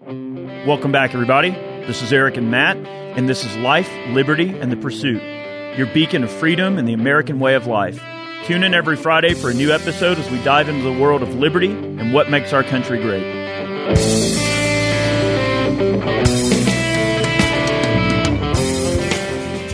[0.00, 1.50] Welcome back, everybody.
[1.50, 5.20] This is Eric and Matt, and this is Life, Liberty, and the Pursuit,
[5.76, 8.00] your beacon of freedom and the American way of life.
[8.44, 11.34] Tune in every Friday for a new episode as we dive into the world of
[11.34, 13.24] liberty and what makes our country great.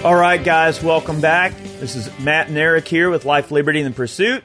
[0.02, 1.52] All right, guys, welcome back.
[1.80, 4.42] This is Matt and Eric here with Life, Liberty, and the Pursuit.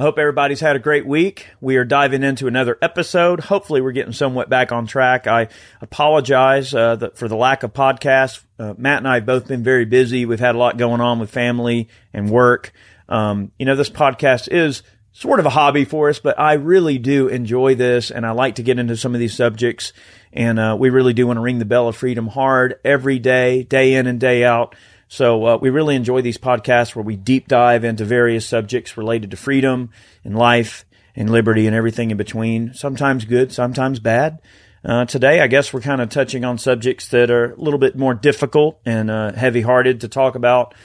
[0.00, 1.48] I hope everybody's had a great week.
[1.60, 3.38] We are diving into another episode.
[3.38, 5.26] Hopefully, we're getting somewhat back on track.
[5.26, 5.48] I
[5.82, 8.42] apologize uh, the, for the lack of podcasts.
[8.58, 10.24] Uh, Matt and I have both been very busy.
[10.24, 12.72] We've had a lot going on with family and work.
[13.10, 14.82] Um, you know, this podcast is
[15.12, 18.54] sort of a hobby for us, but I really do enjoy this, and I like
[18.54, 19.92] to get into some of these subjects.
[20.32, 23.64] And uh, we really do want to ring the bell of freedom hard every day,
[23.64, 24.74] day in and day out.
[25.12, 29.32] So uh, we really enjoy these podcasts where we deep dive into various subjects related
[29.32, 29.90] to freedom
[30.24, 30.84] and life
[31.16, 32.74] and liberty and everything in between.
[32.74, 34.40] Sometimes good, sometimes bad.
[34.84, 37.96] Uh, today, I guess we're kind of touching on subjects that are a little bit
[37.96, 40.76] more difficult and uh, heavy-hearted to talk about.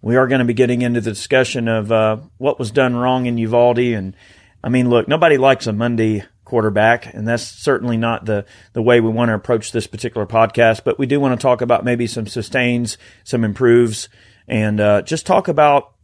[0.00, 3.26] We are going to be getting into the discussion of uh, what was done wrong
[3.26, 4.14] in Uvalde, and
[4.62, 9.00] I mean, look, nobody likes a Monday quarterback, and that's certainly not the the way
[9.00, 10.84] we want to approach this particular podcast.
[10.84, 14.10] But we do want to talk about maybe some sustains, some improves,
[14.46, 15.94] and uh, just talk about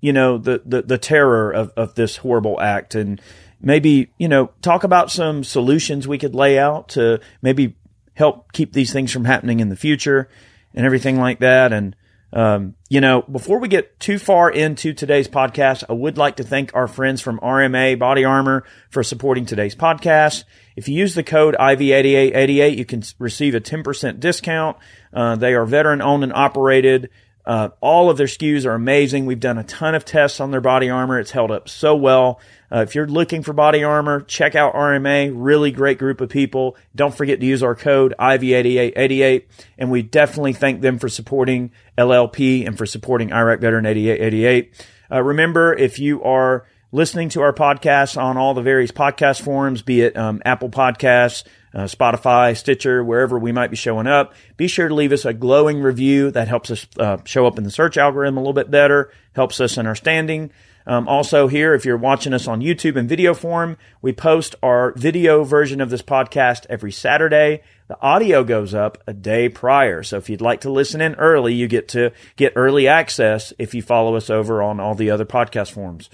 [0.00, 3.20] you know the the, the terror of, of this horrible act, and
[3.60, 7.76] maybe you know talk about some solutions we could lay out to maybe
[8.14, 10.26] help keep these things from happening in the future,
[10.72, 11.94] and everything like that, and
[12.32, 16.44] um, you know, before we get too far into today's podcast, I would like to
[16.44, 20.44] thank our friends from RMA Body Armor for supporting today's podcast.
[20.76, 24.76] If you use the code IV8888, you can receive a 10% discount.
[25.12, 27.10] Uh, they are veteran owned and operated.
[27.46, 29.24] Uh, all of their SKUs are amazing.
[29.24, 31.18] We've done a ton of tests on their body armor.
[31.18, 32.40] It's held up so well.
[32.70, 35.32] Uh, if you're looking for body armor, check out RMA.
[35.34, 36.76] Really great group of people.
[36.94, 39.44] Don't forget to use our code IV8888.
[39.78, 44.86] And we definitely thank them for supporting LLP and for supporting Iraq Veteran 8888.
[45.10, 49.82] Uh, remember, if you are listening to our podcast on all the various podcast forums,
[49.82, 54.34] be it um, Apple Podcasts, uh, Spotify, Stitcher, wherever we might be showing up.
[54.56, 56.30] Be sure to leave us a glowing review.
[56.30, 59.60] That helps us uh, show up in the search algorithm a little bit better, helps
[59.60, 60.50] us in our standing.
[60.88, 64.92] Um, also, here, if you're watching us on YouTube in video form, we post our
[64.92, 67.60] video version of this podcast every Saturday.
[67.88, 70.02] The audio goes up a day prior.
[70.02, 73.74] So if you'd like to listen in early, you get to get early access if
[73.74, 76.08] you follow us over on all the other podcast forms.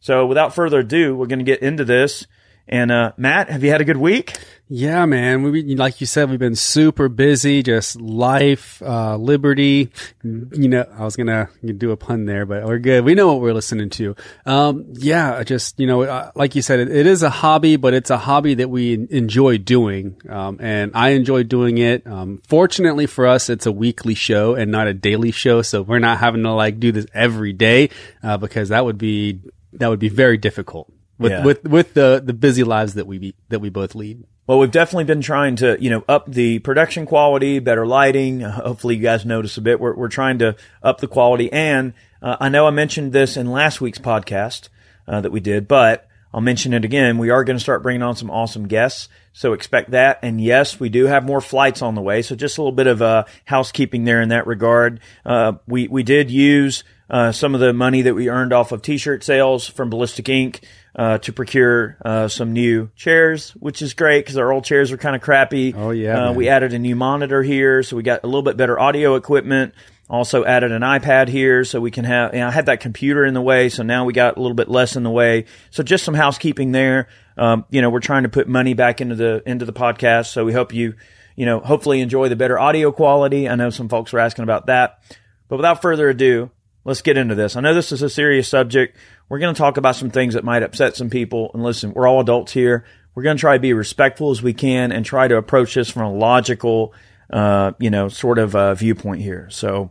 [0.00, 2.26] So without further ado, we're going to get into this.
[2.68, 4.36] And uh, Matt, have you had a good week?
[4.68, 5.44] Yeah, man.
[5.44, 9.92] We like you said, we've been super busy, just life, uh, liberty.
[10.24, 13.04] You know, I was gonna do a pun there, but we're good.
[13.04, 14.16] We know what we're listening to.
[14.44, 18.10] Um, yeah, just you know, like you said, it, it is a hobby, but it's
[18.10, 22.04] a hobby that we enjoy doing, um, and I enjoy doing it.
[22.04, 26.00] Um, fortunately for us, it's a weekly show and not a daily show, so we're
[26.00, 27.90] not having to like do this every day
[28.24, 29.42] uh, because that would be
[29.74, 31.44] that would be very difficult with yeah.
[31.44, 34.24] with with the the busy lives that we that we both lead.
[34.46, 38.42] Well, we've definitely been trying to, you know, up the production quality, better lighting.
[38.42, 39.80] Hopefully you guys notice a bit.
[39.80, 40.54] We're, we're trying to
[40.84, 41.52] up the quality.
[41.52, 44.68] And, uh, I know I mentioned this in last week's podcast,
[45.08, 47.18] uh, that we did, but I'll mention it again.
[47.18, 49.08] We are going to start bringing on some awesome guests.
[49.32, 50.20] So expect that.
[50.22, 52.22] And yes, we do have more flights on the way.
[52.22, 55.00] So just a little bit of, uh, housekeeping there in that regard.
[55.24, 58.82] Uh, we, we did use, uh, some of the money that we earned off of
[58.82, 60.60] t-shirt sales from Ballistic Ink
[60.96, 64.96] uh, to procure uh, some new chairs, which is great because our old chairs are
[64.96, 65.74] kind of crappy.
[65.76, 68.56] Oh yeah, uh, we added a new monitor here, so we got a little bit
[68.56, 69.74] better audio equipment.
[70.08, 72.32] Also added an iPad here, so we can have.
[72.32, 74.54] You know, I had that computer in the way, so now we got a little
[74.54, 75.44] bit less in the way.
[75.70, 77.08] So just some housekeeping there.
[77.36, 80.44] Um, you know, we're trying to put money back into the into the podcast, so
[80.46, 80.94] we hope you,
[81.34, 83.48] you know, hopefully enjoy the better audio quality.
[83.48, 85.00] I know some folks were asking about that,
[85.48, 86.50] but without further ado,
[86.86, 87.56] let's get into this.
[87.56, 88.96] I know this is a serious subject.
[89.28, 91.50] We're going to talk about some things that might upset some people.
[91.52, 92.84] And listen, we're all adults here.
[93.14, 95.90] We're going to try to be respectful as we can and try to approach this
[95.90, 96.94] from a logical,
[97.30, 99.48] uh, you know, sort of uh, viewpoint here.
[99.50, 99.90] So,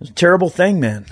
[0.00, 1.06] it's a terrible thing, man.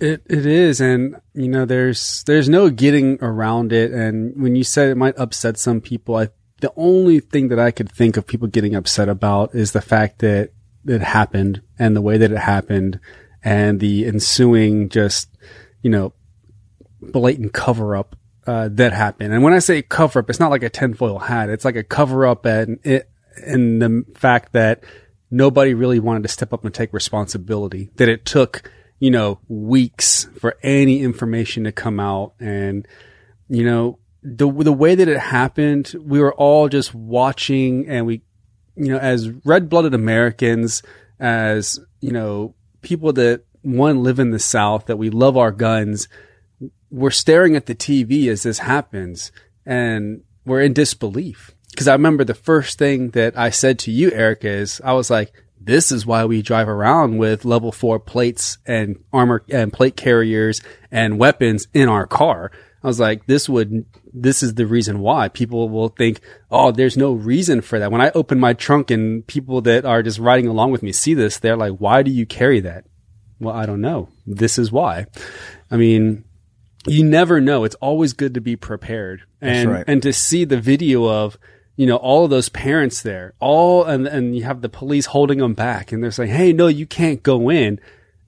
[0.00, 3.92] It it is, and you know, there's there's no getting around it.
[3.92, 6.28] And when you said it might upset some people, I
[6.60, 10.18] the only thing that I could think of people getting upset about is the fact
[10.18, 10.50] that
[10.86, 12.98] it happened and the way that it happened
[13.44, 15.28] and the ensuing just
[15.82, 16.12] you know
[17.00, 18.16] blatant cover up
[18.46, 19.32] uh, that happened.
[19.32, 21.48] And when I say cover up, it's not like a tinfoil hat.
[21.48, 23.08] It's like a cover up and it,
[23.46, 24.84] in the fact that
[25.30, 27.90] nobody really wanted to step up and take responsibility.
[27.96, 32.34] That it took, you know, weeks for any information to come out.
[32.40, 32.86] And,
[33.48, 38.22] you know, the, the way that it happened, we were all just watching and we
[38.76, 40.82] you know, as red blooded Americans,
[41.20, 46.08] as, you know, people that one live in the South, that we love our guns,
[46.90, 49.32] we're staring at the TV as this happens
[49.64, 51.52] and we're in disbelief.
[51.76, 55.08] Cause I remember the first thing that I said to you, Eric, is I was
[55.08, 59.96] like, this is why we drive around with level four plates and armor and plate
[59.96, 62.50] carriers and weapons in our car.
[62.82, 66.20] I was like, this would, this is the reason why people will think,
[66.50, 67.92] oh, there's no reason for that.
[67.92, 71.14] When I open my trunk and people that are just riding along with me see
[71.14, 72.84] this, they're like, why do you carry that?
[73.38, 74.08] Well, I don't know.
[74.26, 75.06] This is why.
[75.70, 76.24] I mean,
[76.86, 77.64] you never know.
[77.64, 79.84] It's always good to be prepared and, right.
[79.86, 81.38] and to see the video of,
[81.76, 85.38] you know, all of those parents there, all, and, and you have the police holding
[85.38, 87.80] them back and they're saying, Hey, no, you can't go in.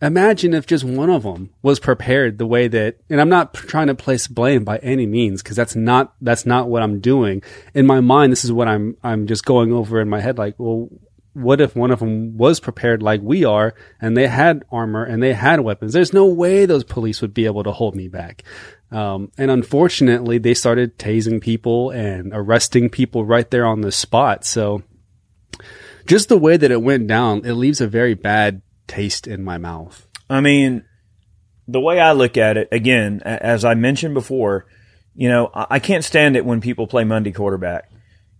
[0.04, 3.86] Imagine if just one of them was prepared the way that, and I'm not trying
[3.86, 7.42] to place blame by any means, because that's not, that's not what I'm doing.
[7.72, 10.36] In my mind, this is what I'm, I'm just going over in my head.
[10.36, 10.90] Like, well,
[11.32, 15.22] what if one of them was prepared like we are and they had armor and
[15.22, 15.94] they had weapons?
[15.94, 18.44] There's no way those police would be able to hold me back.
[18.90, 24.44] Um, and unfortunately, they started tasing people and arresting people right there on the spot.
[24.44, 24.82] So
[26.06, 29.58] just the way that it went down, it leaves a very bad taste in my
[29.58, 30.06] mouth.
[30.28, 30.84] I mean,
[31.68, 34.66] the way I look at it, again, as I mentioned before,
[35.14, 37.90] you know, I can't stand it when people play Monday quarterback.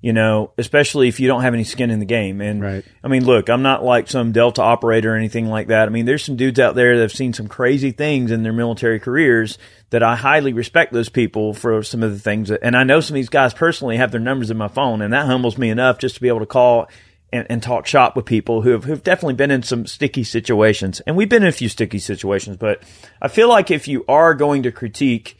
[0.00, 2.42] You know, especially if you don't have any skin in the game.
[2.42, 2.84] And Right.
[3.02, 5.88] I mean, look, I'm not like some Delta operator or anything like that.
[5.88, 8.52] I mean, there's some dudes out there that have seen some crazy things in their
[8.52, 9.56] military careers
[9.88, 12.50] that I highly respect those people for some of the things.
[12.50, 15.00] That, and I know some of these guys personally have their numbers in my phone,
[15.00, 16.86] and that humbles me enough just to be able to call
[17.34, 21.00] and, and talk shop with people who have who've definitely been in some sticky situations.
[21.00, 22.82] And we've been in a few sticky situations, but
[23.20, 25.36] I feel like if you are going to critique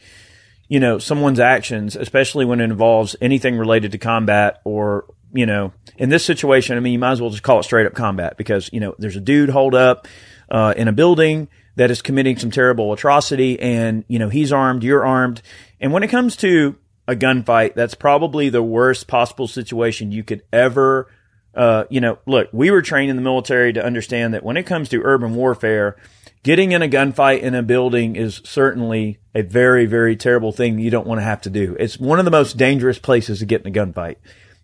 [0.67, 5.71] you know, someone's actions, especially when it involves anything related to combat or, you know,
[5.97, 8.37] in this situation, I mean, you might as well just call it straight up combat
[8.37, 10.07] because, you know, there's a dude holed up,
[10.49, 14.83] uh, in a building that is committing some terrible atrocity and, you know, he's armed,
[14.83, 15.41] you're armed.
[15.79, 16.75] And when it comes to
[17.07, 21.07] a gunfight, that's probably the worst possible situation you could ever,
[21.55, 24.63] uh, you know, look, we were trained in the military to understand that when it
[24.63, 25.95] comes to urban warfare,
[26.43, 30.91] getting in a gunfight in a building is certainly a very, very terrible thing you
[30.91, 31.75] don't want to have to do.
[31.79, 34.17] It's one of the most dangerous places to get in a gunfight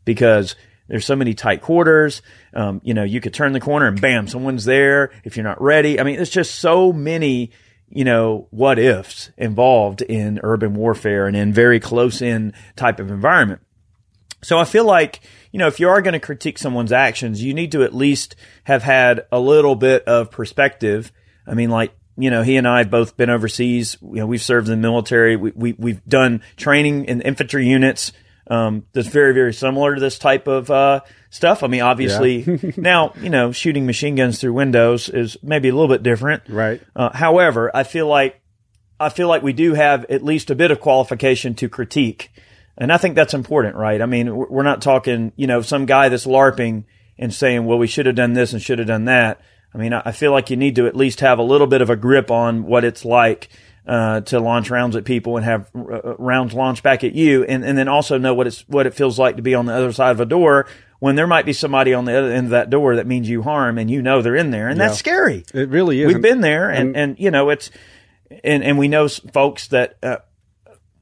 [0.05, 0.55] because
[0.87, 2.21] there's so many tight quarters.
[2.53, 5.61] Um, you know, you could turn the corner and bam, someone's there if you're not
[5.61, 5.99] ready.
[5.99, 7.51] I mean, there's just so many,
[7.89, 13.09] you know, what ifs involved in urban warfare and in very close in type of
[13.09, 13.61] environment.
[14.43, 15.21] So I feel like,
[15.51, 18.35] you know, if you are going to critique someone's actions, you need to at least
[18.63, 21.11] have had a little bit of perspective
[21.47, 23.97] I mean, like, you know, he and I have both been overseas.
[24.01, 25.35] You know, we've served in the military.
[25.35, 28.11] We, we, we've done training in infantry units.
[28.47, 31.63] Um, that's very, very similar to this type of, uh, stuff.
[31.63, 35.87] I mean, obviously now, you know, shooting machine guns through windows is maybe a little
[35.87, 36.43] bit different.
[36.49, 36.81] Right.
[36.95, 38.41] Uh, however, I feel like,
[38.99, 42.31] I feel like we do have at least a bit of qualification to critique.
[42.77, 44.01] And I think that's important, right?
[44.01, 46.85] I mean, we're not talking, you know, some guy that's LARPing
[47.17, 49.41] and saying, well, we should have done this and should have done that.
[49.73, 51.89] I mean, I feel like you need to at least have a little bit of
[51.89, 53.49] a grip on what it's like
[53.87, 57.63] uh, to launch rounds at people and have uh, rounds launched back at you, and,
[57.63, 59.91] and then also know what it's what it feels like to be on the other
[59.91, 60.67] side of a door
[60.99, 63.41] when there might be somebody on the other end of that door that means you
[63.43, 64.87] harm, and you know they're in there, and Yeah.
[64.87, 65.45] that's scary.
[65.53, 66.07] It really is.
[66.07, 67.71] We've been there, and, and you know it's,
[68.43, 69.97] and and we know folks that.
[70.03, 70.17] Uh,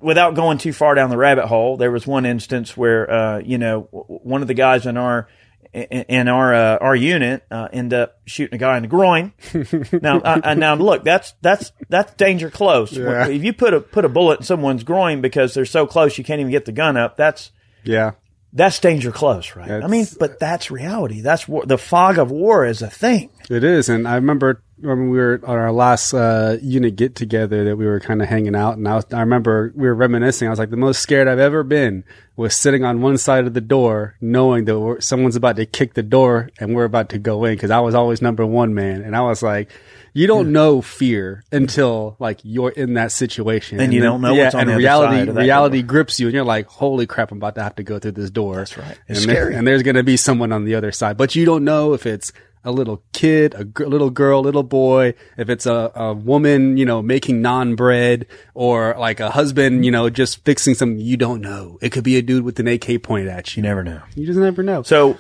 [0.01, 3.57] Without going too far down the rabbit hole, there was one instance where, uh, you
[3.57, 5.27] know, one of the guys in our
[5.73, 9.33] in our uh, our unit uh, end up shooting a guy in the groin.
[10.01, 12.91] now, I, I, now look, that's that's that's danger close.
[12.93, 13.27] Yeah.
[13.27, 16.23] If you put a put a bullet in someone's groin because they're so close you
[16.23, 17.51] can't even get the gun up, that's
[17.83, 18.13] yeah.
[18.51, 19.83] that's danger close, right?
[19.83, 21.21] I mean, but that's reality.
[21.21, 21.65] That's war.
[21.65, 23.29] The fog of war is a thing.
[23.49, 27.63] It is, and I remember when we were on our last uh, unit get together
[27.65, 30.47] that we were kind of hanging out, and I, was, I remember we were reminiscing.
[30.47, 32.03] I was like, the most scared I've ever been
[32.35, 35.93] was sitting on one side of the door, knowing that we're, someone's about to kick
[35.95, 39.01] the door and we're about to go in, because I was always number one man,
[39.01, 39.69] and I was like.
[40.11, 44.33] You don't know fear until like you're in that situation, And you then- don't know
[44.33, 45.15] yeah, what's on and the other reality.
[45.19, 47.31] side of that reality grips you, and you're like, "Holy crap!
[47.31, 48.97] I'm about to have to go through this door." That's right.
[49.07, 49.55] And It's there- scary.
[49.55, 52.07] and there's going to be someone on the other side, but you don't know if
[52.07, 56.85] it's a little kid, a little girl, little boy, if it's a, a woman, you
[56.85, 61.41] know, making naan bread or like a husband, you know, just fixing something you don't
[61.41, 61.77] know.
[61.81, 63.67] It could be a dude with an AK pointed at You you.
[63.69, 64.01] never know.
[64.15, 64.83] You just never know.
[64.83, 65.17] So,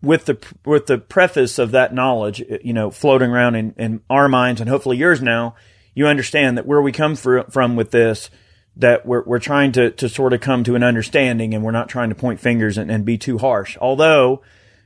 [0.00, 4.00] with the with the preface of that knowledge, uh, you know, floating around in, in
[4.08, 5.56] our minds and hopefully yours now,
[5.94, 8.30] you understand that where we come fr- from with this,
[8.76, 11.88] that we're we're trying to to sort of come to an understanding, and we're not
[11.88, 13.76] trying to point fingers and, and be too harsh.
[13.80, 14.40] Although,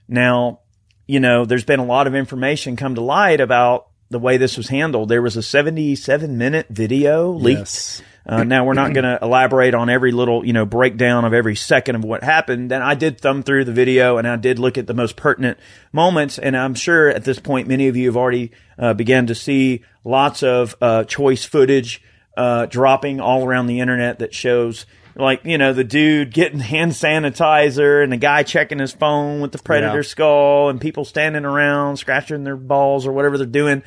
[0.09, 0.61] Now,
[1.07, 4.57] you know, there's been a lot of information come to light about the way this
[4.57, 5.09] was handled.
[5.09, 7.59] There was a 77 minute video leaked.
[7.61, 8.03] Yes.
[8.25, 11.57] Uh, now we're not going to elaborate on every little, you know, breakdown of every
[11.57, 12.71] second of what happened.
[12.71, 15.59] And I did thumb through the video and I did look at the most pertinent
[15.93, 16.39] moments.
[16.39, 19.83] And I'm sure at this point, many of you have already uh, began to see
[20.05, 22.01] lots of uh, choice footage
[22.37, 26.93] uh, dropping all around the internet that shows like you know the dude getting hand
[26.93, 30.03] sanitizer and the guy checking his phone with the predator Yeah.
[30.03, 33.83] skull and people standing around scratching their balls or whatever they're doing.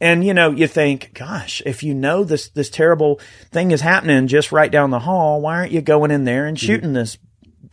[0.00, 4.26] And you know you think gosh if you know this this terrible thing is happening
[4.26, 6.66] just right down the hall why aren't you going in there and mm-hmm.
[6.66, 7.18] shooting this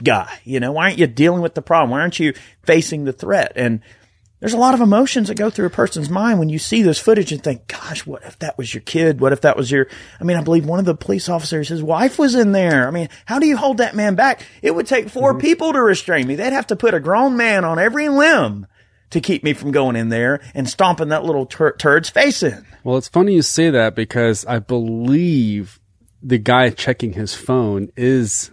[0.03, 0.39] guy?
[0.43, 1.89] You know why aren't you dealing with the problem?
[1.91, 2.33] Why aren't you
[2.63, 3.53] facing the threat?
[3.55, 3.81] And
[4.41, 6.97] there's a lot of emotions that go through a person's mind when you see this
[6.97, 9.21] footage and think, gosh, what if that was your kid?
[9.21, 9.87] What if that was your,
[10.19, 12.87] I mean, I believe one of the police officers, his wife was in there.
[12.87, 14.43] I mean, how do you hold that man back?
[14.63, 15.39] It would take 4 mm-hmm.
[15.39, 16.35] people to restrain me.
[16.35, 18.65] They'd have to put a grown man on every limb
[19.11, 22.65] to keep me from going in there and stomping that little tur- turd's face in.
[22.83, 25.79] Well, it's funny you say that because I believe
[26.23, 28.49] the guy checking his phone is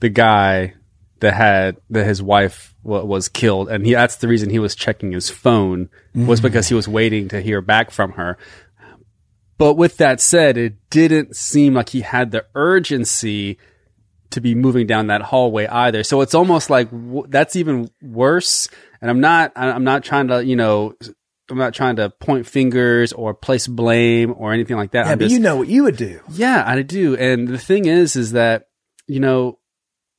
[0.00, 0.74] the guy
[1.20, 5.12] that had that his wife was killed, and he that's the reason he was checking
[5.12, 6.42] his phone was mm.
[6.42, 8.36] because he was waiting to hear back from her.
[9.58, 13.58] But with that said, it didn't seem like he had the urgency
[14.30, 16.02] to be moving down that hallway either.
[16.02, 18.68] So it's almost like w- that's even worse.
[19.00, 20.94] And I'm not, I'm not trying to, you know,
[21.50, 25.06] I'm not trying to point fingers or place blame or anything like that.
[25.06, 26.20] Yeah, I'm but just- you know what you would do.
[26.30, 27.16] yeah, I do.
[27.16, 28.68] And the thing is, is that,
[29.06, 29.58] you know,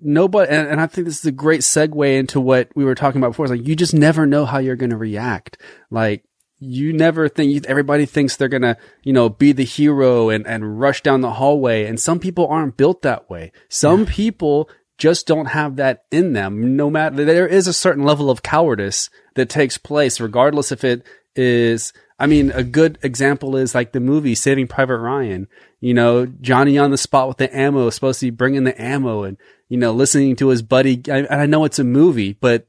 [0.04, 3.20] nobody, and, and I think this is a great segue into what we were talking
[3.20, 3.46] about before.
[3.46, 5.58] It's like, you just never know how you're going to react.
[5.90, 6.24] Like,
[6.60, 10.80] you never think, everybody thinks they're going to, you know, be the hero and, and
[10.80, 11.86] rush down the hallway.
[11.86, 13.52] And some people aren't built that way.
[13.70, 16.78] Some people just don't have that in them.
[16.78, 21.06] No matter, there is a certain level of cowardice that takes place, regardless if it
[21.36, 25.48] is, I mean, a good example is like the movie Saving Private Ryan.
[25.82, 29.24] You know, Johnny on the spot with the ammo, supposed to be bringing the ammo
[29.24, 29.38] and,
[29.74, 31.02] you know, listening to his buddy.
[31.10, 32.68] I, and I know it's a movie, but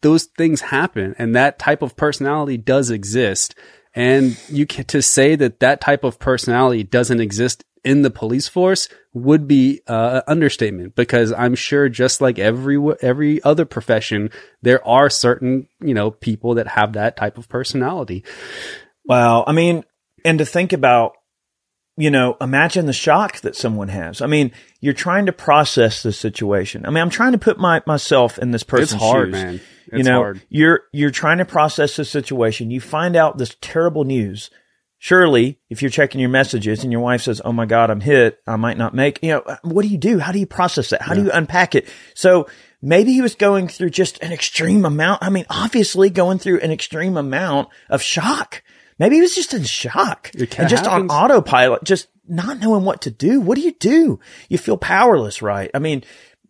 [0.00, 3.54] those things happen and that type of personality does exist.
[3.94, 8.48] And you can, to say that that type of personality doesn't exist in the police
[8.48, 14.30] force would be uh, an understatement because I'm sure just like every every other profession
[14.60, 18.24] there are certain you know people that have that type of personality
[19.06, 19.44] Wow.
[19.46, 19.84] I mean,
[20.24, 21.12] and to think about,
[21.96, 24.20] you know, imagine the shock that someone has.
[24.20, 26.84] I mean, you're trying to process the situation.
[26.84, 29.32] I mean, I'm trying to put my, myself in this person's it's hard shoes.
[29.32, 32.70] man it's you know, hard you're, you're trying to process the situation.
[32.70, 34.50] You find out this terrible news.
[34.98, 38.40] Surely, if you're checking your messages and your wife says, Oh my God, I'm hit.
[38.46, 40.18] I might not make, you know, what do you do?
[40.18, 41.02] How do you process that?
[41.02, 41.88] How do you unpack it?
[42.14, 42.48] So
[42.82, 45.22] maybe he was going through just an extreme amount.
[45.22, 48.62] I mean, obviously going through an extreme amount of shock.
[48.98, 51.10] Maybe he was just in shock and just happens.
[51.10, 53.40] on autopilot, just not knowing what to do.
[53.40, 54.20] What do you do?
[54.48, 55.70] You feel powerless, right?
[55.74, 56.02] I mean,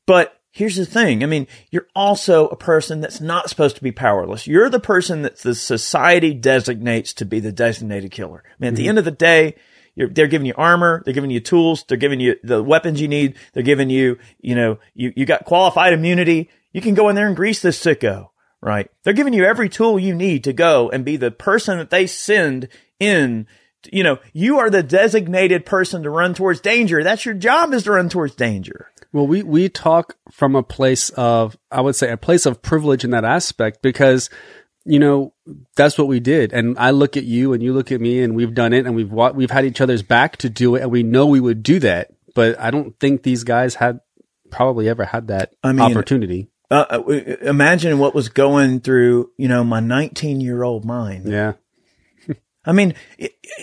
[0.06, 1.22] but here's the thing.
[1.22, 4.46] I mean, you're also a person that's not supposed to be powerless.
[4.46, 8.42] You're the person that the society designates to be the designated killer.
[8.46, 8.90] I mean, at the mm-hmm.
[8.90, 9.56] end of the day,
[9.94, 11.02] you're, they're giving you armor.
[11.04, 11.84] They're giving you tools.
[11.88, 13.36] They're giving you the weapons you need.
[13.52, 16.50] They're giving you, you know, you, you got qualified immunity.
[16.72, 18.28] You can go in there and grease this sicko,
[18.66, 18.90] right?
[19.04, 22.08] They're giving you every tool you need to go and be the person that they
[22.08, 22.68] send
[22.98, 23.46] in.
[23.92, 27.04] You know, you are the designated person to run towards danger.
[27.04, 28.90] That's your job is to run towards danger.
[29.12, 33.04] Well, we, we talk from a place of, I would say, a place of privilege
[33.04, 34.30] in that aspect because,
[34.84, 35.32] you know,
[35.76, 36.52] that's what we did.
[36.52, 38.96] And I look at you and you look at me and we've done it and
[38.96, 41.78] we've, we've had each other's back to do it and we know we would do
[41.78, 42.10] that.
[42.34, 44.00] But I don't think these guys had
[44.50, 46.48] probably ever had that I mean, opportunity.
[46.70, 47.02] Uh, uh,
[47.42, 51.26] imagine what was going through, you know, my 19 year old mind.
[51.26, 51.52] Yeah.
[52.64, 52.94] I mean,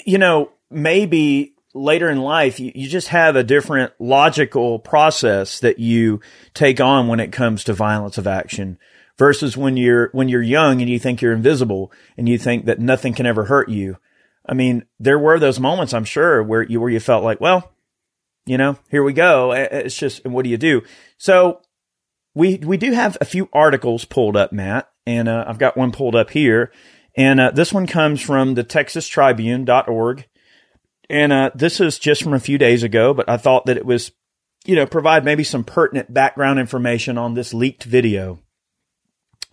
[0.06, 5.80] you know, maybe later in life, you, you just have a different logical process that
[5.80, 6.22] you
[6.54, 8.78] take on when it comes to violence of action
[9.18, 12.80] versus when you're, when you're young and you think you're invisible and you think that
[12.80, 13.98] nothing can ever hurt you.
[14.46, 17.72] I mean, there were those moments, I'm sure, where you, where you felt like, well,
[18.46, 19.52] you know, here we go.
[19.52, 20.84] It's just, and what do you do?
[21.18, 21.62] So
[22.36, 25.92] we, we do have a few articles pulled up, Matt, and, uh, I've got one
[25.92, 26.72] pulled up here.
[27.16, 30.28] And uh, this one comes from the texastribune.org.
[31.10, 33.86] And uh, this is just from a few days ago, but I thought that it
[33.86, 34.12] was,
[34.66, 38.40] you know, provide maybe some pertinent background information on this leaked video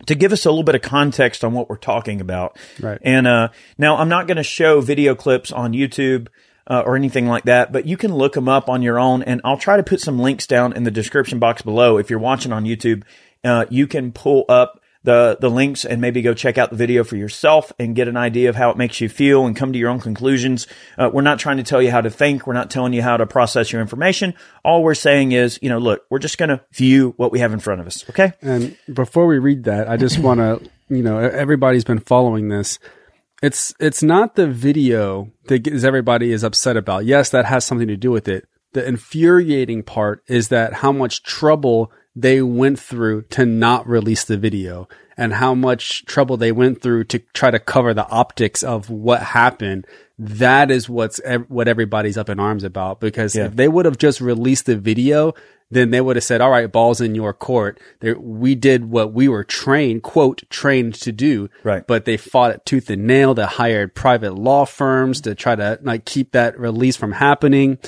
[0.07, 2.57] to give us a little bit of context on what we're talking about.
[2.79, 2.99] Right.
[3.03, 6.27] And uh, now I'm not going to show video clips on YouTube
[6.67, 9.23] uh, or anything like that, but you can look them up on your own.
[9.23, 11.97] And I'll try to put some links down in the description box below.
[11.97, 13.03] If you're watching on YouTube,
[13.43, 17.03] uh, you can pull up the the links and maybe go check out the video
[17.03, 19.79] for yourself and get an idea of how it makes you feel and come to
[19.79, 20.67] your own conclusions.
[20.97, 22.45] Uh, we're not trying to tell you how to think.
[22.45, 24.35] We're not telling you how to process your information.
[24.63, 27.53] All we're saying is, you know, look, we're just going to view what we have
[27.53, 28.07] in front of us.
[28.09, 28.33] Okay.
[28.41, 32.77] And before we read that, I just want to, you know, everybody's been following this.
[33.41, 37.05] It's it's not the video that gets everybody is upset about.
[37.05, 38.47] Yes, that has something to do with it.
[38.73, 44.37] The infuriating part is that how much trouble they went through to not release the
[44.37, 48.89] video and how much trouble they went through to try to cover the optics of
[48.89, 49.85] what happened.
[50.17, 53.45] That is what's what everybody's up in arms about because yeah.
[53.45, 55.33] if they would have just released the video,
[55.71, 57.79] then they would have said, all right, balls in your court.
[58.01, 61.49] There, we did what we were trained, quote, trained to do.
[61.63, 61.85] Right.
[61.87, 63.33] But they fought it tooth and nail.
[63.33, 67.79] They hired private law firms to try to like keep that release from happening.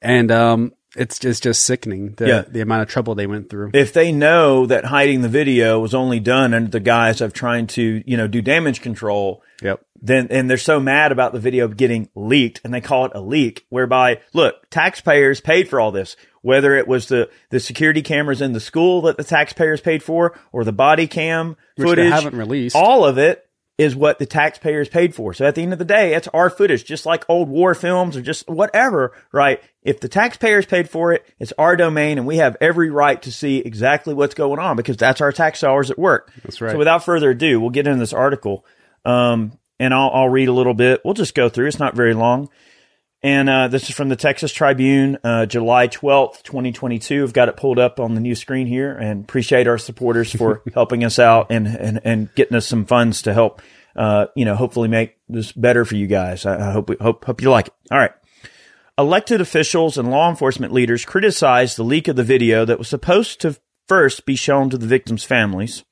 [0.00, 2.42] And, um, it's just just sickening the yeah.
[2.46, 3.70] the amount of trouble they went through.
[3.72, 7.66] If they know that hiding the video was only done under the guise of trying
[7.68, 9.80] to, you know, do damage control, yep.
[10.04, 13.20] Then and they're so mad about the video getting leaked and they call it a
[13.20, 18.40] leak whereby look, taxpayers paid for all this, whether it was the the security cameras
[18.40, 22.36] in the school that the taxpayers paid for or the body cam Which footage haven't
[22.36, 22.76] released.
[22.76, 25.32] All of it is what the taxpayers paid for.
[25.32, 28.16] So at the end of the day, it's our footage, just like old war films
[28.16, 29.62] or just whatever, right?
[29.82, 33.32] If the taxpayers paid for it, it's our domain and we have every right to
[33.32, 36.30] see exactly what's going on because that's our tax dollars at work.
[36.42, 36.72] That's right.
[36.72, 38.64] So without further ado, we'll get into this article.
[39.04, 41.00] Um, and I'll, I'll read a little bit.
[41.04, 41.66] We'll just go through.
[41.66, 42.50] It's not very long.
[43.22, 47.22] And uh, this is from the Texas Tribune, uh, July 12th, 2022.
[47.22, 50.62] I've got it pulled up on the new screen here and appreciate our supporters for
[50.74, 53.62] helping us out and, and, and getting us some funds to help,
[53.94, 56.44] uh, you know, hopefully make this better for you guys.
[56.44, 57.74] I, I hope, hope, hope you like it.
[57.92, 58.12] All right.
[58.98, 63.40] Elected officials and law enforcement leaders criticized the leak of the video that was supposed
[63.42, 65.84] to first be shown to the victims' families.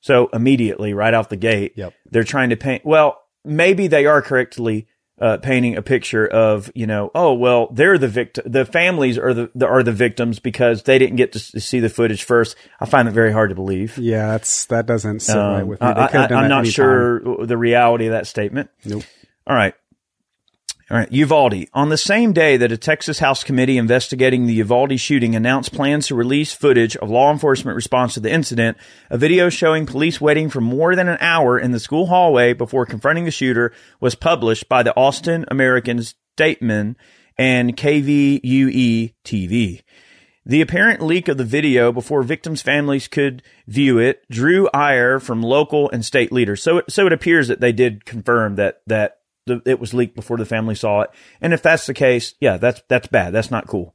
[0.00, 1.94] So immediately, right out the gate, yep.
[2.10, 4.88] they're trying to paint, well, maybe they are correctly
[5.20, 9.34] uh, painting a picture of you know oh well they're the victim the families are
[9.34, 12.56] the, the, are the victims because they didn't get to see the footage first.
[12.80, 13.98] I find it very hard to believe.
[13.98, 15.86] Yeah that's that doesn't sit um, right with me.
[15.86, 17.46] I, am not sure time.
[17.46, 18.70] the reality of that statement.
[18.84, 19.04] Nope.
[19.46, 19.74] All right
[20.90, 21.68] all right, Uvalde.
[21.72, 26.08] On the same day that a Texas House committee investigating the Uvalde shooting announced plans
[26.08, 28.76] to release footage of law enforcement response to the incident,
[29.08, 32.86] a video showing police waiting for more than an hour in the school hallway before
[32.86, 36.02] confronting the shooter was published by the Austin American
[36.36, 36.96] Statesman
[37.38, 39.82] and KVUE TV.
[40.44, 45.40] The apparent leak of the video before victims' families could view it drew ire from
[45.40, 46.60] local and state leaders.
[46.60, 49.19] So, it, so it appears that they did confirm that that
[49.50, 51.10] the, it was leaked before the family saw it.
[51.40, 53.32] And if that's the case, yeah, that's that's bad.
[53.32, 53.94] That's not cool.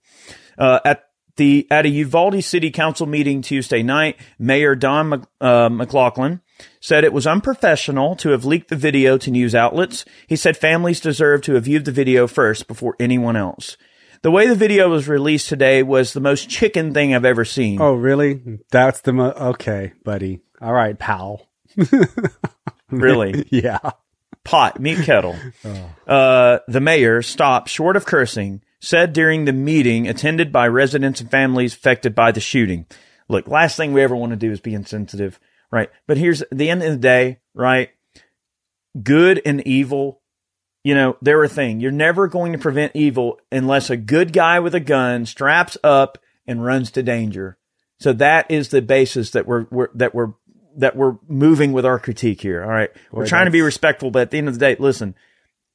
[0.57, 1.05] Uh, at
[1.37, 6.41] the at a Uvalde City Council meeting Tuesday night, Mayor Don uh, McLaughlin
[6.79, 10.05] said it was unprofessional to have leaked the video to news outlets.
[10.27, 13.77] He said families deserve to have viewed the video first before anyone else.
[14.21, 17.81] The way the video was released today was the most chicken thing I've ever seen.
[17.81, 18.41] Oh, really?
[18.71, 20.39] That's the mo- okay, buddy.
[20.61, 21.47] All right, pal.
[22.89, 23.45] really?
[23.51, 23.91] yeah
[24.45, 25.36] pot, meet kettle.
[25.65, 26.12] Oh.
[26.13, 31.31] Uh, the mayor stopped short of cursing, said during the meeting attended by residents and
[31.31, 32.86] families affected by the shooting.
[33.27, 35.39] Look, last thing we ever want to do is be insensitive,
[35.71, 35.89] right?
[36.05, 37.89] But here's the end of the day, right?
[39.01, 40.21] Good and evil,
[40.86, 41.79] you know, they're a thing.
[41.79, 46.19] You're never going to prevent evil unless a good guy with a gun straps up
[46.45, 47.58] and runs to danger.
[47.99, 50.34] So that is the basis that we're, we're that we're
[50.77, 52.63] that we're moving with our critique here.
[52.63, 52.93] All right.
[52.93, 55.15] Boy, we're trying to be respectful, but at the end of the day, listen,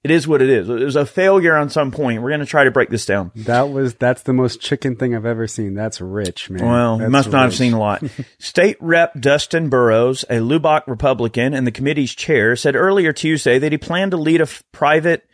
[0.02, 0.68] it is what it is.
[0.68, 2.22] It was a failure on some point.
[2.22, 3.32] We're going to try to break this down.
[3.36, 5.74] That was, that's the most chicken thing I've ever seen.
[5.74, 6.66] That's rich, man.
[6.66, 7.32] Well, that's must rich.
[7.32, 8.02] not have seen a lot.
[8.38, 13.72] State Rep Dustin Burrows, a Lubbock Republican and the committee's chair, said earlier Tuesday that
[13.72, 15.26] he planned to lead a f- private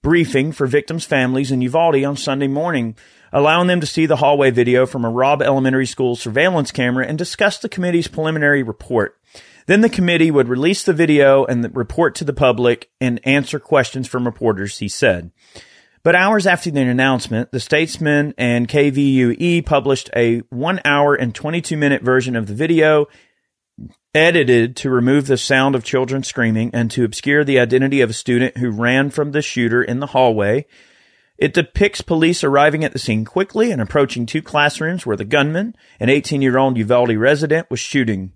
[0.00, 2.96] briefing for victims' families in Uvalde on Sunday morning
[3.34, 7.18] allowing them to see the hallway video from a Robb Elementary School surveillance camera and
[7.18, 9.18] discuss the committee's preliminary report.
[9.66, 13.58] Then the committee would release the video and the report to the public and answer
[13.58, 15.32] questions from reporters, he said.
[16.04, 21.76] But hours after the announcement, the Statesman and KVUE published a one hour and 22
[21.76, 23.06] minute version of the video
[24.14, 28.12] edited to remove the sound of children screaming and to obscure the identity of a
[28.12, 30.66] student who ran from the shooter in the hallway
[31.44, 35.76] it depicts police arriving at the scene quickly and approaching two classrooms where the gunman,
[36.00, 38.32] an 18 year old Uvalde resident, was shooting.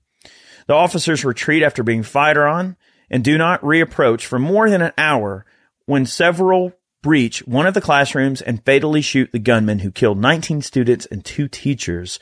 [0.66, 2.77] The officers retreat after being fired on
[3.09, 5.47] and do not reapproach for more than an hour
[5.87, 10.61] when several breach one of the classrooms and fatally shoot the gunman who killed 19
[10.61, 12.18] students and two teachers.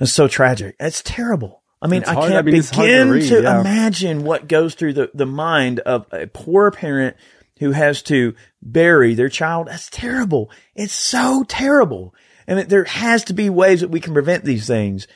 [0.00, 0.76] It's so tragic.
[0.78, 1.64] It's terrible.
[1.82, 3.60] I mean, It's I hard- can't I mean, hard to begin to, yeah.
[3.60, 7.16] imagine what goes through the, the mind of a poor parent
[7.58, 9.68] who has to bury their child.
[9.68, 10.50] That's terrible.
[10.74, 12.14] It's so terrible.
[12.46, 15.06] Mean, there has to be ways that we can prevent these things.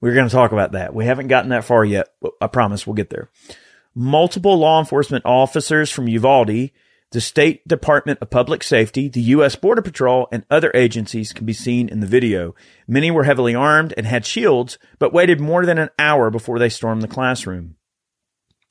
[0.00, 0.94] We're going to talk about that.
[0.94, 3.30] We haven't gotten that far yet, but I promise we'll get there.
[3.94, 6.70] Multiple law enforcement officers from Uvalde,
[7.12, 9.54] the State Department of Public Safety, the U.S.
[9.54, 12.54] Border Patrol, and other agencies can be seen in the video.
[12.88, 16.68] Many were heavily armed and had shields, but waited more than an hour before they
[16.68, 17.76] stormed the classroom.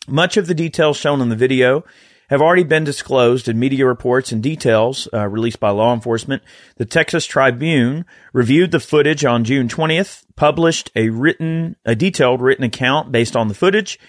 [0.08, 1.86] Much of the details shown in the video
[2.34, 6.42] have already been disclosed in media reports and details uh, released by law enforcement.
[6.78, 12.64] The Texas Tribune reviewed the footage on June 20th, published a written, a detailed written
[12.64, 14.00] account based on the footage,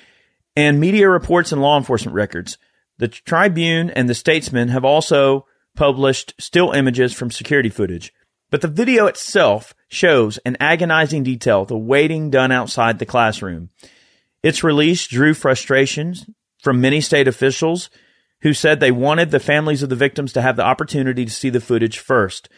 [0.57, 2.57] and media reports and law enforcement records.
[2.97, 5.45] The Tribune and the Statesman have also
[5.77, 8.11] published still images from security footage.
[8.51, 13.69] But the video itself shows in agonizing detail the waiting done outside the classroom.
[14.43, 16.25] Its release drew frustrations
[16.63, 17.91] from many state officials
[18.45, 21.49] who said they wanted the families of the victims to have the opportunity to see
[21.49, 22.51] the footage first.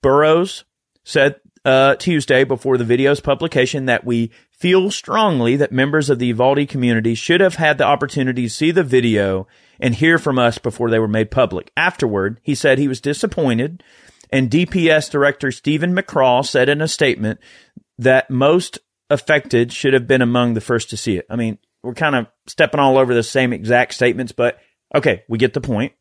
[0.00, 0.64] Burrows
[1.04, 6.26] said uh, Tuesday before the video's publication that we feel strongly that members of the
[6.26, 9.48] Uvalde community should have had the opportunity to see the video
[9.80, 11.72] and hear from us before they were made public.
[11.76, 13.82] Afterward, he said he was disappointed,
[14.30, 17.40] and DPS Director Steven McCraw said in a statement
[17.98, 18.78] that most
[19.10, 21.26] affected should have been among the first to see it.
[21.28, 24.60] I mean, we're kind of stepping all over the same exact statements, but
[24.94, 25.92] okay, we get the point.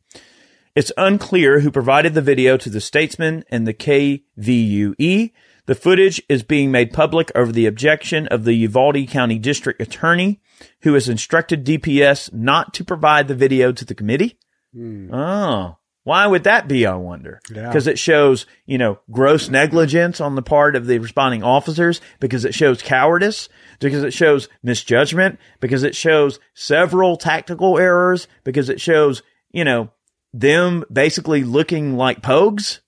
[0.76, 5.32] It's unclear who provided the video to the Statesman and the KVUE.
[5.68, 10.42] The footage is being made public over the objection of the Uvalde County District Attorney,
[10.82, 14.38] who has instructed DPS not to provide the video to the committee.
[14.74, 15.14] Hmm.
[15.14, 16.86] Oh, why would that be?
[16.86, 17.42] I wonder.
[17.52, 17.68] Yeah.
[17.68, 22.46] Because it shows, you know, gross negligence on the part of the responding officers, because
[22.46, 28.80] it shows cowardice, because it shows misjudgment, because it shows several tactical errors, because it
[28.80, 29.90] shows, you know,
[30.32, 32.82] them basically looking like pogues.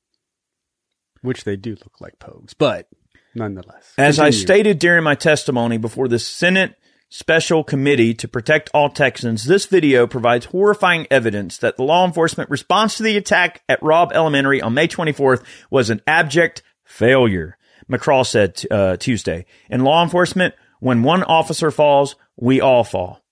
[1.24, 2.88] which they do look like pogues, but
[3.34, 3.94] nonetheless.
[3.98, 6.76] As I stated during my testimony before the Senate
[7.10, 12.50] Special Committee to Protect All Texans, this video provides horrifying evidence that the law enforcement
[12.50, 15.42] response to the attack at Robb Elementary on May 24th
[15.72, 17.58] was an abject failure,
[17.90, 19.46] McCraw said uh, Tuesday.
[19.70, 23.24] In law enforcement, when one officer falls, we all fall.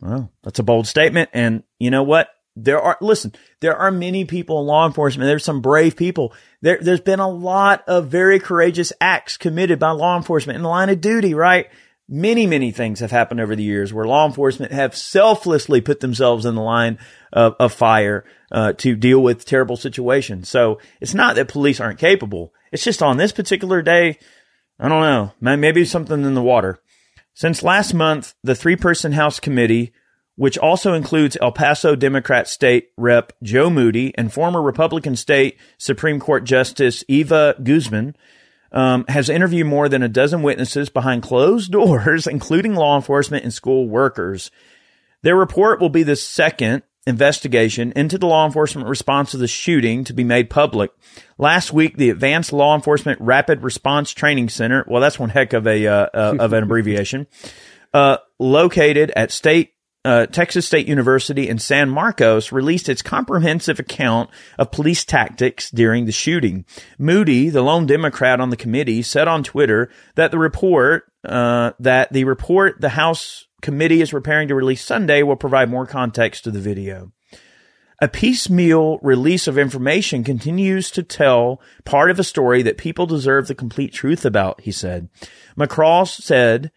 [0.00, 1.30] Well, that's a bold statement.
[1.32, 2.28] And you know what?
[2.54, 5.26] There are, listen, there are many people in law enforcement.
[5.26, 6.32] There's some brave people.
[6.62, 10.68] There, there's been a lot of very courageous acts committed by law enforcement in the
[10.68, 11.68] line of duty, right?
[12.12, 16.44] Many, many things have happened over the years where law enforcement have selflessly put themselves
[16.44, 16.98] in the line
[17.32, 20.48] of, of fire uh, to deal with terrible situations.
[20.48, 22.52] So it's not that police aren't capable.
[22.72, 24.18] It's just on this particular day,
[24.80, 26.80] I don't know, may- maybe something in the water.
[27.32, 29.92] Since last month, the three person House committee,
[30.34, 36.18] which also includes El Paso Democrat State Rep Joe Moody and former Republican State Supreme
[36.18, 38.16] Court Justice Eva Guzman,
[38.72, 43.52] um, has interviewed more than a dozen witnesses behind closed doors, including law enforcement and
[43.52, 44.50] school workers.
[45.22, 50.04] Their report will be the second investigation into the law enforcement response to the shooting
[50.04, 50.90] to be made public.
[51.38, 55.66] Last week, the Advanced Law Enforcement Rapid Response Training Center, well, that's one heck of
[55.66, 57.26] a, uh, uh, of an abbreviation,
[57.94, 59.72] uh, located at state
[60.04, 66.06] uh, Texas State University in San Marcos released its comprehensive account of police tactics during
[66.06, 66.64] the shooting.
[66.98, 72.12] Moody, the lone Democrat on the committee, said on Twitter that the report uh, that
[72.12, 76.50] the report the House committee is preparing to release Sunday will provide more context to
[76.50, 77.12] the video.
[78.02, 83.46] A piecemeal release of information continues to tell part of a story that people deserve
[83.46, 85.10] the complete truth about, he said.
[85.58, 86.70] McCraw said,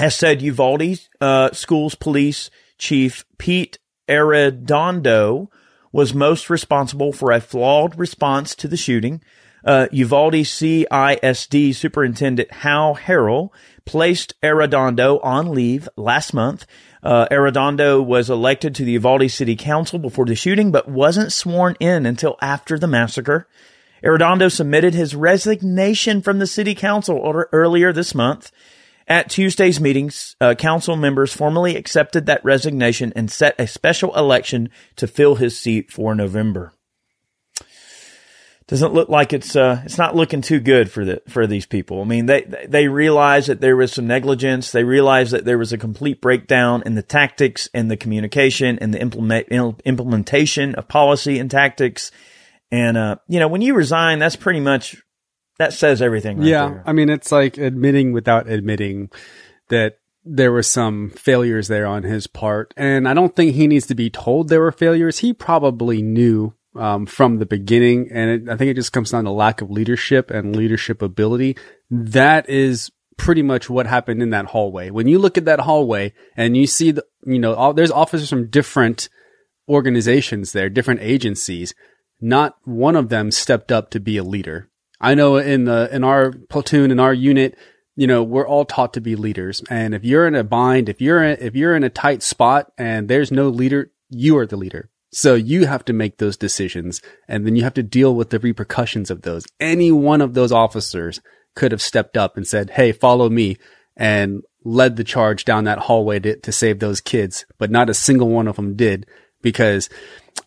[0.00, 5.48] has said Uvalde uh, Schools Police Chief Pete Arredondo
[5.92, 9.22] was most responsible for a flawed response to the shooting.
[9.62, 13.50] Uh, Uvalde CISD Superintendent Hal Harrell
[13.84, 16.66] placed Arredondo on leave last month.
[17.02, 21.76] Uh, Arredondo was elected to the Uvalde City Council before the shooting, but wasn't sworn
[21.78, 23.46] in until after the massacre.
[24.02, 27.20] Arredondo submitted his resignation from the city council
[27.52, 28.50] earlier this month.
[29.10, 34.70] At Tuesday's meetings, uh, council members formally accepted that resignation and set a special election
[34.94, 36.72] to fill his seat for November.
[38.68, 42.00] Doesn't look like it's uh, it's not looking too good for the for these people.
[42.00, 44.70] I mean, they they realize that there was some negligence.
[44.70, 48.94] They realize that there was a complete breakdown in the tactics and the communication and
[48.94, 52.12] the implement implementation of policy and tactics.
[52.70, 55.02] And uh, you know, when you resign, that's pretty much
[55.60, 56.38] that says everything.
[56.38, 56.82] Right yeah, there.
[56.86, 59.10] I mean, it's like admitting without admitting
[59.68, 63.86] that there were some failures there on his part, and I don't think he needs
[63.88, 65.18] to be told there were failures.
[65.18, 69.24] He probably knew um, from the beginning, and it, I think it just comes down
[69.24, 71.58] to lack of leadership and leadership ability.
[71.90, 74.88] That is pretty much what happened in that hallway.
[74.88, 78.30] When you look at that hallway and you see the, you know, all, there's officers
[78.30, 79.10] from different
[79.68, 81.74] organizations there, different agencies.
[82.18, 84.70] Not one of them stepped up to be a leader.
[85.00, 87.56] I know in the, in our platoon, in our unit,
[87.96, 89.62] you know, we're all taught to be leaders.
[89.70, 92.72] And if you're in a bind, if you're in, if you're in a tight spot
[92.78, 94.90] and there's no leader, you are the leader.
[95.12, 98.38] So you have to make those decisions and then you have to deal with the
[98.38, 99.44] repercussions of those.
[99.58, 101.20] Any one of those officers
[101.54, 103.56] could have stepped up and said, Hey, follow me
[103.96, 107.94] and led the charge down that hallway to, to save those kids, but not a
[107.94, 109.06] single one of them did
[109.42, 109.88] because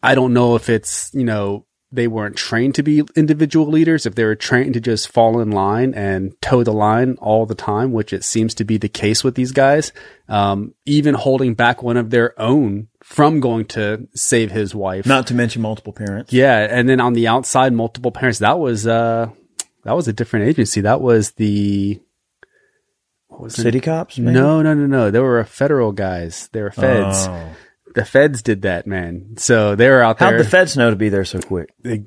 [0.02, 4.16] I don't know if it's, you know, they weren't trained to be individual leaders, if
[4.16, 7.92] they were trained to just fall in line and toe the line all the time,
[7.92, 9.94] which it seems to be the case with these guys,
[10.28, 15.06] um, even holding back one of their own from going to save his wife.
[15.06, 16.34] Not to mention multiple parents.
[16.34, 16.68] Yeah.
[16.70, 18.40] And then on the outside, multiple parents.
[18.40, 19.30] That was, uh,
[19.84, 20.82] that was a different agency.
[20.82, 22.02] That was the,
[23.28, 23.82] what was City it?
[23.82, 24.18] cops?
[24.18, 24.34] maybe?
[24.34, 25.12] No, no, no, no.
[25.12, 26.50] They were federal guys.
[26.54, 27.28] They were feds.
[27.28, 27.56] Oh.
[27.96, 29.36] The feds did that, man.
[29.38, 30.32] So they were out there.
[30.32, 31.70] How'd the feds know to be there so quick?
[31.84, 32.06] They-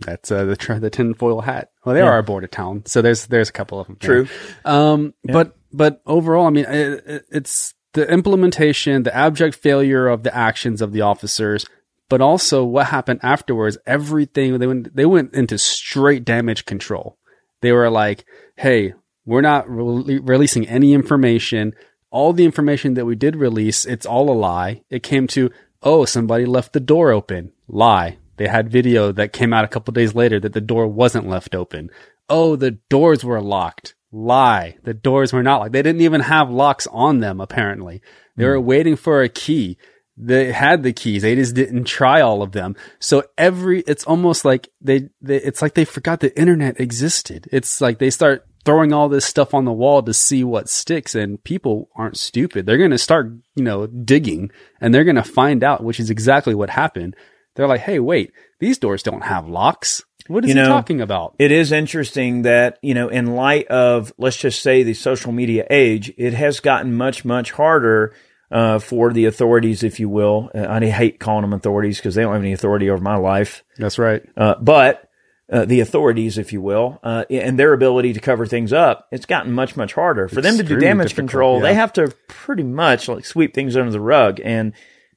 [0.00, 1.70] that's uh, the tr- the tinfoil hat.
[1.84, 2.06] Well, they Yeah.
[2.06, 3.96] are a border town, so there's there's a couple of them.
[3.96, 4.28] True.
[4.64, 10.22] Um, but but overall, I mean, it, it- it's the implementation, the abject failure of
[10.22, 11.66] the actions of the officers,
[12.08, 13.76] but also what happened afterwards.
[13.86, 17.18] Everything they went they went into straight damage control.
[17.60, 18.24] They were like,
[18.56, 18.94] "Hey,
[19.26, 21.72] we're not re- releasing any information.
[22.10, 24.82] All the information that we did release, it's all a lie.
[24.88, 25.50] It came to,
[25.82, 27.52] oh, somebody left the door open.
[27.68, 28.18] Lie.
[28.38, 31.54] They had video that came out a couple days later that the door wasn't left
[31.54, 31.90] open.
[32.28, 33.94] Oh, the doors were locked.
[34.10, 34.78] Lie.
[34.84, 35.72] The doors were not locked.
[35.72, 38.00] They didn't even have locks on them, apparently.
[38.36, 38.66] They were hmm.
[38.66, 39.76] waiting for a key.
[40.16, 41.22] They had the keys.
[41.22, 42.74] They just didn't try all of them.
[42.98, 47.48] So every, it's almost like they, they, it's like they forgot the internet existed.
[47.52, 51.14] It's like they start throwing all this stuff on the wall to see what sticks
[51.14, 52.66] and people aren't stupid.
[52.66, 56.10] They're going to start, you know, digging and they're going to find out, which is
[56.10, 57.16] exactly what happened.
[57.54, 60.02] They're like, Hey, wait, these doors don't have locks.
[60.26, 61.34] What is You he talking about?
[61.38, 65.66] It is interesting that, you know, in light of, let's just say the social media
[65.70, 68.14] age, it has gotten much, much harder
[68.50, 70.50] uh, for the authorities, if you will.
[70.54, 73.64] Uh, I hate calling them authorities because they don't have any authority over my life.
[73.78, 74.22] That's right.
[74.36, 75.07] Uh, but
[75.50, 79.26] uh, the authorities, if you will, uh, and their ability to cover things up, it's
[79.26, 81.60] gotten much, much harder for them to do damage control.
[81.60, 84.74] They have to pretty much like sweep things under the rug, and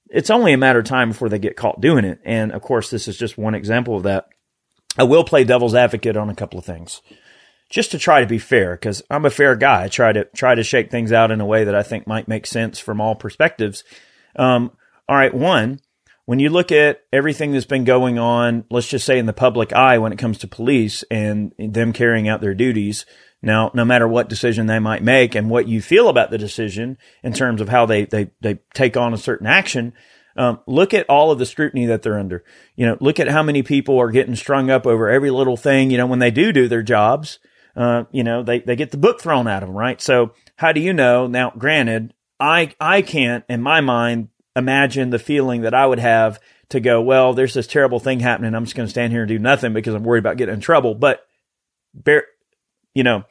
[0.09, 2.19] it's only a matter of time before they get caught doing it.
[2.23, 4.29] And of course, this is just one example of that.
[4.97, 7.01] I will play devil's advocate on a couple of things,
[7.69, 9.83] just to try to be fair, because I'm a fair guy.
[9.83, 12.27] I try to try to shake things out in a way that I think might
[12.27, 13.83] make sense from all perspectives.
[14.35, 14.71] Um,
[15.09, 15.81] all right, one,
[16.25, 19.73] when you look at everything that's been going on, let's just say in the public
[19.73, 23.05] eye when it comes to police and them carrying out their duties.
[23.41, 26.97] Now, no matter what decision they might make and what you feel about the decision
[27.23, 29.93] in terms of how they, they, they take on a certain action,
[30.38, 32.43] um, look at all of the scrutiny that they're under.
[32.75, 35.91] You know, look at how many people are getting strung up over every little thing.
[35.91, 37.39] You know, when they do do their jobs,
[37.75, 39.99] uh, you know, they, they get the book thrown at them, right?
[39.99, 41.27] So how do you know?
[41.27, 46.39] Now, granted, I, I can't in my mind imagine the feeling that I would have
[46.69, 48.55] to go, well, there's this terrible thing happening.
[48.55, 50.61] I'm just going to stand here and do nothing because I'm worried about getting in
[50.61, 50.95] trouble.
[50.95, 51.25] But
[51.93, 52.25] bear,
[52.93, 53.23] you know,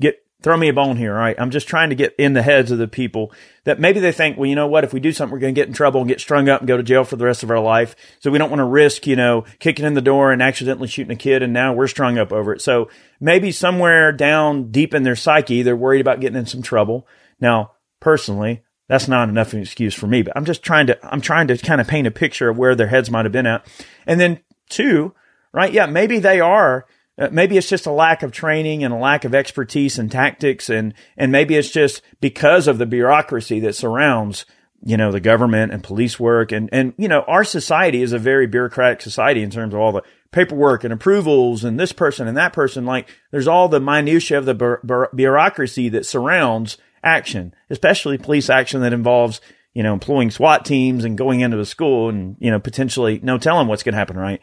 [0.00, 1.14] get, throw me a bone here.
[1.14, 1.36] All right.
[1.38, 3.32] I'm just trying to get in the heads of the people
[3.64, 4.84] that maybe they think, well, you know what?
[4.84, 6.68] If we do something, we're going to get in trouble and get strung up and
[6.68, 7.94] go to jail for the rest of our life.
[8.20, 11.12] So we don't want to risk, you know, kicking in the door and accidentally shooting
[11.12, 11.42] a kid.
[11.42, 12.62] And now we're strung up over it.
[12.62, 12.88] So
[13.20, 17.06] maybe somewhere down deep in their psyche, they're worried about getting in some trouble.
[17.40, 20.98] Now, personally, that's not enough of an excuse for me, but I'm just trying to,
[21.06, 23.46] I'm trying to kind of paint a picture of where their heads might have been
[23.46, 23.66] at.
[24.06, 25.14] And then two,
[25.52, 25.72] right?
[25.72, 26.86] Yeah, maybe they are,
[27.18, 30.68] uh, maybe it's just a lack of training and a lack of expertise and tactics.
[30.68, 34.44] And, and maybe it's just because of the bureaucracy that surrounds,
[34.82, 36.52] you know, the government and police work.
[36.52, 39.92] And, and, you know, our society is a very bureaucratic society in terms of all
[39.92, 42.84] the paperwork and approvals and this person and that person.
[42.84, 48.50] Like there's all the minutia of the bu- bu- bureaucracy that surrounds action, especially police
[48.50, 49.40] action that involves,
[49.72, 53.38] you know, employing SWAT teams and going into a school and, you know, potentially no
[53.38, 54.40] telling what's going to happen, right?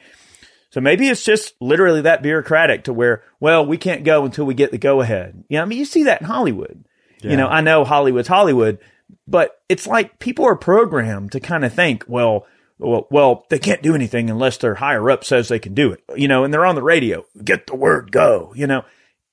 [0.70, 4.54] So maybe it's just literally that bureaucratic to where, well, we can't go until we
[4.54, 5.44] get the go ahead.
[5.50, 6.86] You know, I mean, you see that in Hollywood.
[7.24, 8.80] You know, I know Hollywood's Hollywood,
[9.28, 12.48] but it's like people are programmed to kind of think, well,
[12.80, 16.04] well, well, they can't do anything unless their higher up says they can do it,
[16.16, 17.24] you know, and they're on the radio.
[17.44, 18.84] Get the word go, you know.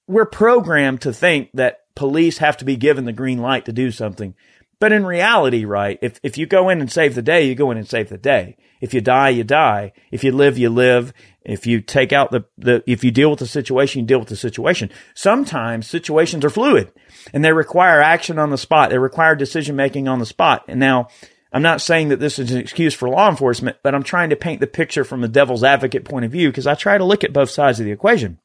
[0.06, 3.90] We're programmed to think that police have to be given the green light to do
[3.90, 4.34] something.
[4.78, 7.72] But in reality, right, if, if you go in and save the day, you go
[7.72, 8.56] in and save the day.
[8.80, 9.92] If you die, you die.
[10.12, 11.12] If you live, you live.
[11.44, 14.28] If you take out the, the, if you deal with the situation, you deal with
[14.28, 14.90] the situation.
[15.14, 16.92] Sometimes situations are fluid
[17.32, 18.90] and they require action on the spot.
[18.90, 20.64] They require decision making on the spot.
[20.68, 21.08] And now,
[21.52, 24.36] I'm not saying that this is an excuse for law enforcement, but I'm trying to
[24.36, 27.24] paint the picture from the devil's advocate point of view because I try to look
[27.24, 28.38] at both sides of the equation.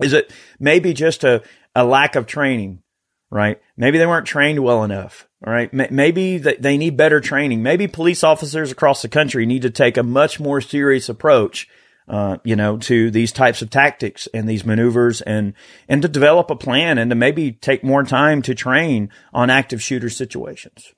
[0.00, 1.42] Is it maybe just a,
[1.74, 2.82] a lack of training,
[3.30, 3.60] right?
[3.76, 5.28] Maybe they weren't trained well enough.
[5.46, 5.72] All right.
[5.72, 7.62] Maybe they need better training.
[7.62, 11.68] Maybe police officers across the country need to take a much more serious approach,
[12.08, 15.52] uh, you know, to these types of tactics and these maneuvers and,
[15.88, 19.82] and to develop a plan and to maybe take more time to train on active
[19.82, 20.92] shooter situations.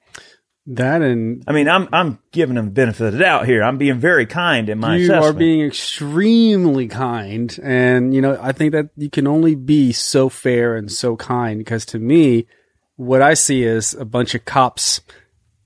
[0.70, 3.62] That and I mean, I'm I'm giving them the benefit of the doubt here.
[3.62, 5.24] I'm being very kind in my you assessment.
[5.24, 10.28] are being extremely kind, and you know I think that you can only be so
[10.28, 12.46] fair and so kind because to me,
[12.96, 15.00] what I see is a bunch of cops,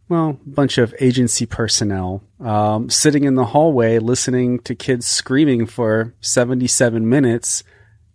[0.09, 5.67] well, a bunch of agency personnel um, sitting in the hallway listening to kids screaming
[5.67, 7.65] for 77 minutes,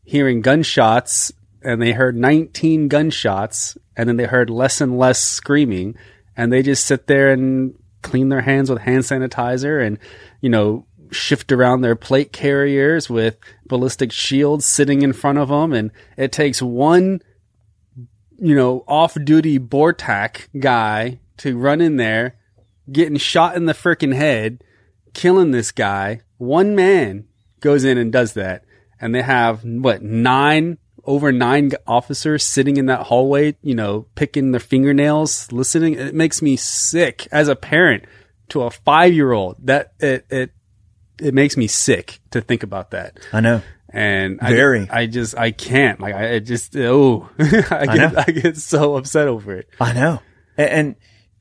[0.05, 5.97] hearing gunshots, and they heard 19 gunshots, and then they heard less and less screaming
[6.37, 7.73] and they just sit there and
[8.03, 9.97] clean their hands with hand sanitizer and,
[10.39, 15.73] you know, shift around their plate carriers with ballistic shields sitting in front of them.
[15.73, 17.21] And it takes one,
[18.37, 22.35] you know, off duty BORTAC guy to run in there,
[22.91, 24.63] getting shot in the freaking head,
[25.13, 26.21] killing this guy.
[26.37, 27.25] One man
[27.61, 28.63] goes in and does that.
[29.01, 34.51] And they have what nine over nine officers sitting in that hallway, you know, picking
[34.51, 35.93] their fingernails, listening.
[35.93, 38.03] It makes me sick as a parent
[38.49, 39.55] to a five year old.
[39.65, 40.51] That it, it,
[41.19, 43.19] it makes me sick to think about that.
[43.31, 43.61] I know.
[43.89, 48.31] And very, I, I just, I can't like, I just, oh, I get, I, I,
[48.31, 49.69] get so upset over it.
[49.79, 50.19] I know.
[50.57, 50.95] And, and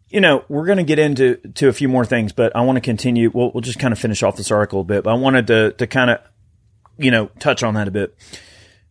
[0.09, 2.77] you know, we're going to get into, to a few more things, but I want
[2.77, 3.33] to continue.
[3.35, 5.73] We'll, we'll just kind of finish off this article a bit, but I wanted to,
[5.73, 6.21] to kind of,
[6.97, 8.17] you know, touch on that a bit.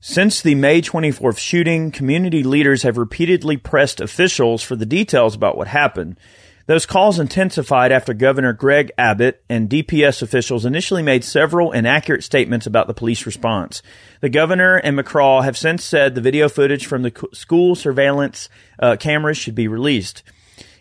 [0.08, 5.58] Since the May 24th shooting, community leaders have repeatedly pressed officials for the details about
[5.58, 6.20] what happened.
[6.68, 12.68] Those calls intensified after Governor Greg Abbott and DPS officials initially made several inaccurate statements
[12.68, 13.82] about the police response.
[14.22, 18.98] The governor and McCraw have since said the video footage from the school surveillance uh,
[18.98, 20.22] cameras should be released.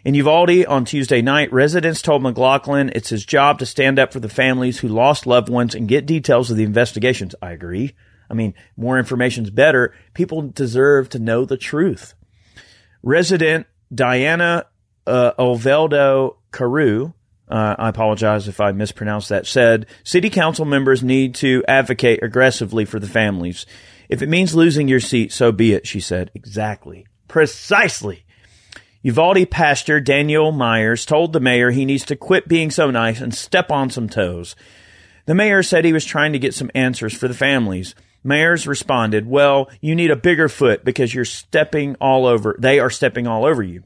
[0.04, 4.20] In Uvalde on Tuesday night, residents told McLaughlin it's his job to stand up for
[4.20, 7.34] the families who lost loved ones and get details of the investigations.
[7.40, 7.94] I agree.
[8.34, 9.94] I mean, more information is better.
[10.12, 12.14] People deserve to know the truth.
[13.02, 14.66] Resident Diana
[15.06, 17.12] uh, Oveldo Carew,
[17.48, 22.84] uh, I apologize if I mispronounced that, said city council members need to advocate aggressively
[22.84, 23.66] for the families.
[24.08, 26.32] If it means losing your seat, so be it, she said.
[26.34, 27.06] Exactly.
[27.28, 28.24] Precisely.
[29.02, 33.32] Uvalde pastor Daniel Myers told the mayor he needs to quit being so nice and
[33.32, 34.56] step on some toes.
[35.26, 37.94] The mayor said he was trying to get some answers for the families.
[38.24, 42.56] Mayors responded, Well, you need a bigger foot because you're stepping all over.
[42.58, 43.84] They are stepping all over you.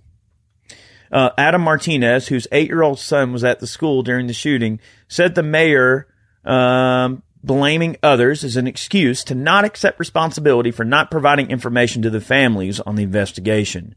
[1.11, 4.79] Uh, Adam Martinez, whose eight year old son was at the school during the shooting,
[5.09, 6.07] said the mayor
[6.44, 12.11] um, blaming others is an excuse to not accept responsibility for not providing information to
[12.11, 13.94] the families on the investigation.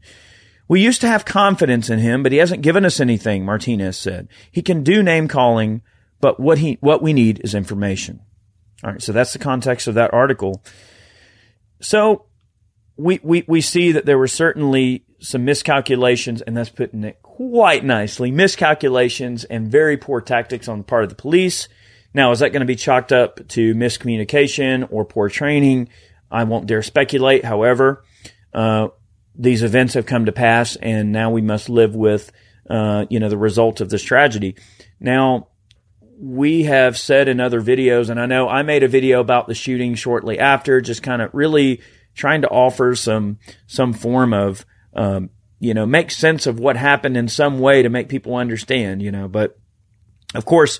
[0.68, 4.28] We used to have confidence in him, but he hasn't given us anything, Martinez said.
[4.50, 5.82] He can do name calling,
[6.20, 8.20] but what he what we need is information.
[8.82, 10.62] All right, so that's the context of that article.
[11.80, 12.26] So
[12.96, 17.84] we, we, we see that there were certainly some miscalculations, and that's putting it quite
[17.84, 21.68] nicely miscalculations and very poor tactics on the part of the police.
[22.14, 25.88] Now, is that going to be chalked up to miscommunication or poor training?
[26.30, 27.44] I won't dare speculate.
[27.44, 28.04] However,
[28.52, 28.88] uh,
[29.34, 32.32] these events have come to pass, and now we must live with,
[32.68, 34.56] uh, you know, the result of this tragedy.
[35.00, 35.48] Now,
[36.18, 39.54] we have said in other videos, and I know I made a video about the
[39.54, 41.80] shooting shortly after, just kind of really
[42.14, 47.16] trying to offer some some form of um, you know make sense of what happened
[47.16, 49.02] in some way to make people understand.
[49.02, 49.58] You know, but
[50.34, 50.78] of course,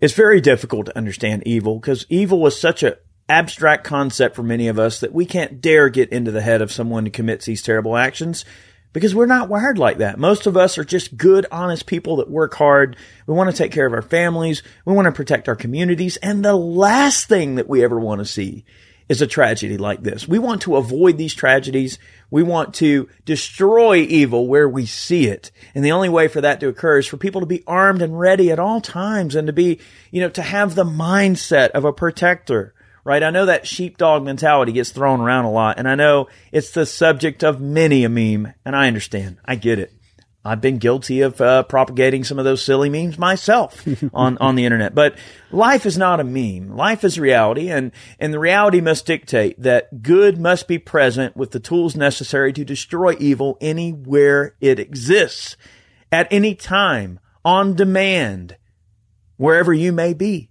[0.00, 2.98] it's very difficult to understand evil because evil is such a
[3.28, 6.72] abstract concept for many of us that we can't dare get into the head of
[6.72, 8.44] someone who commits these terrible actions
[8.92, 10.18] because we're not wired like that.
[10.18, 12.96] Most of us are just good, honest people that work hard.
[13.26, 14.62] We want to take care of our families.
[14.84, 16.16] We want to protect our communities.
[16.18, 18.64] And the last thing that we ever want to see
[19.08, 20.26] is a tragedy like this.
[20.26, 21.98] We want to avoid these tragedies.
[22.30, 25.50] We want to destroy evil where we see it.
[25.74, 28.18] And the only way for that to occur is for people to be armed and
[28.18, 29.80] ready at all times and to be,
[30.10, 32.74] you know, to have the mindset of a protector,
[33.04, 33.22] right?
[33.22, 36.86] I know that sheepdog mentality gets thrown around a lot and I know it's the
[36.86, 39.38] subject of many a meme and I understand.
[39.44, 39.92] I get it.
[40.44, 44.64] I've been guilty of uh, propagating some of those silly memes myself on, on the
[44.64, 44.94] internet.
[44.94, 45.16] But
[45.52, 46.76] life is not a meme.
[46.76, 51.52] Life is reality, and, and the reality must dictate that good must be present with
[51.52, 55.56] the tools necessary to destroy evil anywhere it exists,
[56.10, 58.56] at any time, on demand,
[59.36, 60.50] wherever you may be.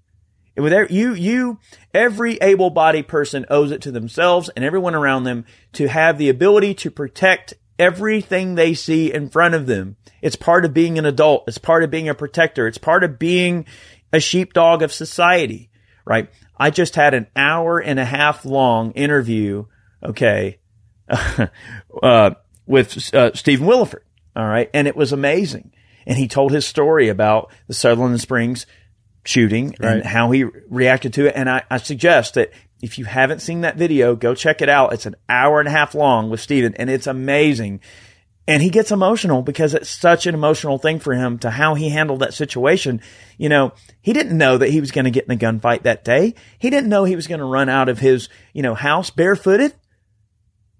[0.55, 1.59] With you, you,
[1.93, 6.73] every able-bodied person owes it to themselves and everyone around them to have the ability
[6.75, 9.95] to protect everything they see in front of them.
[10.21, 11.45] It's part of being an adult.
[11.47, 12.67] It's part of being a protector.
[12.67, 13.65] It's part of being
[14.13, 15.69] a sheepdog of society,
[16.05, 16.29] right?
[16.57, 19.65] I just had an hour and a half long interview,
[20.03, 20.59] okay,
[22.03, 22.31] uh,
[22.67, 24.03] with uh, Stephen Willeford,
[24.35, 25.71] all right, and it was amazing.
[26.05, 28.65] And he told his story about the Sutherland Springs
[29.23, 29.97] shooting right.
[29.97, 31.33] and how he reacted to it.
[31.35, 32.51] And I, I suggest that
[32.81, 34.93] if you haven't seen that video, go check it out.
[34.93, 37.81] It's an hour and a half long with Stephen and it's amazing.
[38.47, 41.89] And he gets emotional because it's such an emotional thing for him to how he
[41.89, 42.99] handled that situation.
[43.37, 46.03] You know, he didn't know that he was going to get in a gunfight that
[46.03, 46.33] day.
[46.57, 49.75] He didn't know he was going to run out of his, you know, house barefooted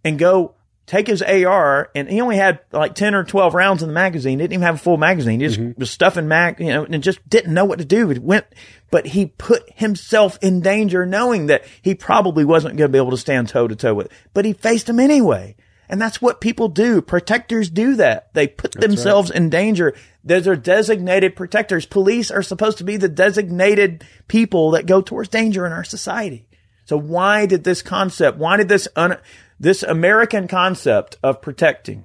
[0.04, 0.56] and go
[0.86, 4.40] take his AR, and he only had like 10 or 12 rounds in the magazine.
[4.40, 5.40] Didn't even have a full magazine.
[5.40, 5.80] He just mm-hmm.
[5.80, 8.12] was stuffing mag, you know, and just didn't know what to do.
[8.12, 8.46] It went,
[8.90, 13.12] but he put himself in danger knowing that he probably wasn't going to be able
[13.12, 15.56] to stand toe to toe with, but he faced him anyway.
[15.88, 17.02] And that's what people do.
[17.02, 18.34] Protectors do that.
[18.34, 19.38] They put that's themselves right.
[19.38, 19.94] in danger.
[20.24, 21.86] Those are designated protectors.
[21.86, 26.48] Police are supposed to be the designated people that go towards danger in our society.
[26.86, 29.18] So why did this concept, why did this un,
[29.62, 32.04] this American concept of protecting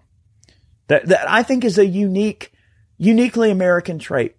[0.89, 2.53] that, that I think is a unique,
[2.99, 4.37] uniquely American trait.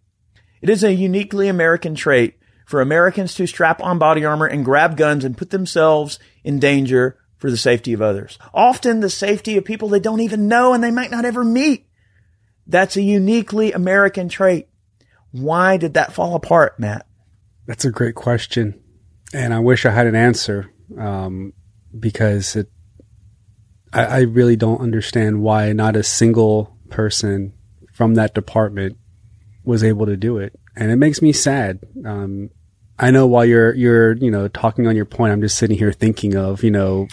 [0.61, 2.36] It is a uniquely American trait
[2.68, 7.18] for Americans to strap on body armor and grab guns and put themselves in danger
[7.38, 8.38] for the safety of others.
[8.53, 11.88] Often the safety of people they don't even know and they might not ever meet.
[12.68, 14.70] That's a uniquely American trait.
[15.32, 17.07] Why did that fall apart, Matt?
[17.65, 18.80] That's a great question.
[19.34, 21.53] And I wish I had an answer um,
[21.99, 22.70] because it
[23.93, 27.53] I, I really don't understand why not a single person
[27.93, 28.97] from that department
[29.63, 31.79] was able to do it, and it makes me sad.
[32.05, 32.49] Um,
[32.99, 35.91] I know while you're you're you know talking on your point, I'm just sitting here
[35.91, 37.07] thinking of you know,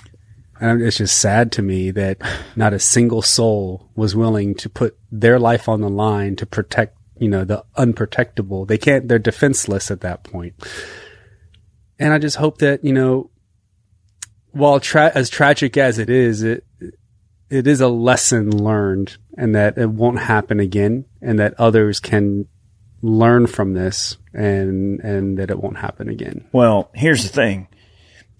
[0.60, 2.18] and it's just sad to me that
[2.56, 6.96] not a single soul was willing to put their life on the line to protect
[7.18, 8.66] you know the unprotectable.
[8.66, 9.08] They can't.
[9.08, 10.54] They're defenseless at that point.
[11.98, 13.30] And I just hope that you know
[14.54, 16.64] while tra- as tragic as it is, it
[17.50, 22.46] it is a lesson learned, and that it won't happen again, and that others can
[23.02, 26.46] learn from this, and and that it won't happen again.
[26.52, 27.68] Well, here's the thing.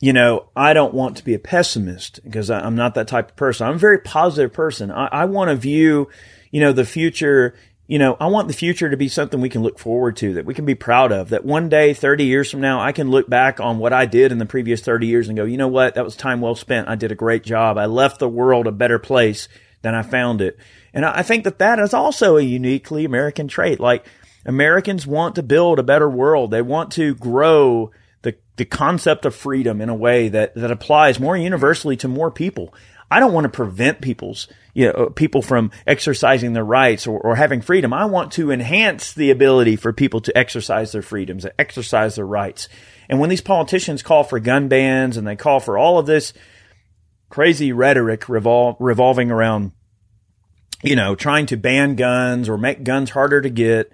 [0.00, 3.36] You know, I don't want to be a pessimist because I'm not that type of
[3.36, 3.66] person.
[3.66, 4.90] I'm a very positive person.
[4.90, 6.08] I, I want to view,
[6.50, 7.54] you know, the future
[7.86, 10.46] you know, I want the future to be something we can look forward to, that
[10.46, 13.28] we can be proud of, that one day, 30 years from now, I can look
[13.28, 15.94] back on what I did in the previous 30 years and go, you know what?
[15.94, 16.88] That was time well spent.
[16.88, 17.76] I did a great job.
[17.76, 19.48] I left the world a better place
[19.82, 20.58] than I found it.
[20.94, 23.80] And I think that that is also a uniquely American trait.
[23.80, 24.06] Like
[24.46, 26.50] Americans want to build a better world.
[26.50, 27.90] They want to grow
[28.22, 32.30] the, the concept of freedom in a way that, that applies more universally to more
[32.30, 32.72] people.
[33.10, 37.36] I don't want to prevent people's, you know, people from exercising their rights or, or
[37.36, 37.92] having freedom.
[37.92, 42.26] I want to enhance the ability for people to exercise their freedoms, to exercise their
[42.26, 42.68] rights.
[43.08, 46.32] And when these politicians call for gun bans and they call for all of this
[47.28, 49.72] crazy rhetoric revol- revolving around,
[50.82, 53.92] you know, trying to ban guns or make guns harder to get,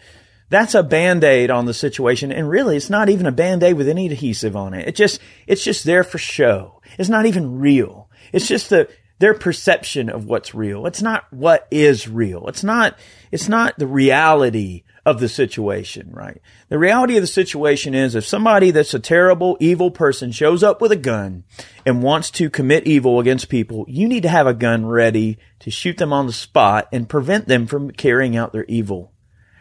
[0.48, 2.32] that's a band-aid on the situation.
[2.32, 4.88] And really, it's not even a band-aid with any adhesive on it.
[4.88, 6.80] It just, it's just there for show.
[6.98, 8.08] It's not even real.
[8.32, 8.88] It's just the,
[9.20, 10.86] their perception of what's real.
[10.86, 12.48] It's not what is real.
[12.48, 12.98] It's not,
[13.30, 16.40] it's not the reality of the situation, right?
[16.70, 20.80] The reality of the situation is if somebody that's a terrible, evil person shows up
[20.80, 21.44] with a gun
[21.84, 25.70] and wants to commit evil against people, you need to have a gun ready to
[25.70, 29.12] shoot them on the spot and prevent them from carrying out their evil.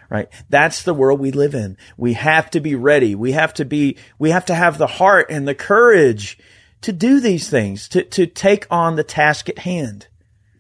[0.10, 0.30] Right?
[0.50, 1.78] That's the world we live in.
[1.98, 3.14] We have to be ready.
[3.14, 6.40] We have to be, we have to have the heart and the courage
[6.82, 10.08] to do these things, to, to take on the task at hand.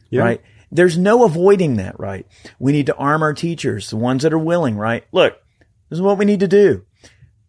[0.09, 0.21] Yeah.
[0.21, 0.41] Right.
[0.71, 2.27] There's no avoiding that, right?
[2.59, 5.03] We need to arm our teachers, the ones that are willing, right?
[5.11, 5.33] Look,
[5.89, 6.85] this is what we need to do,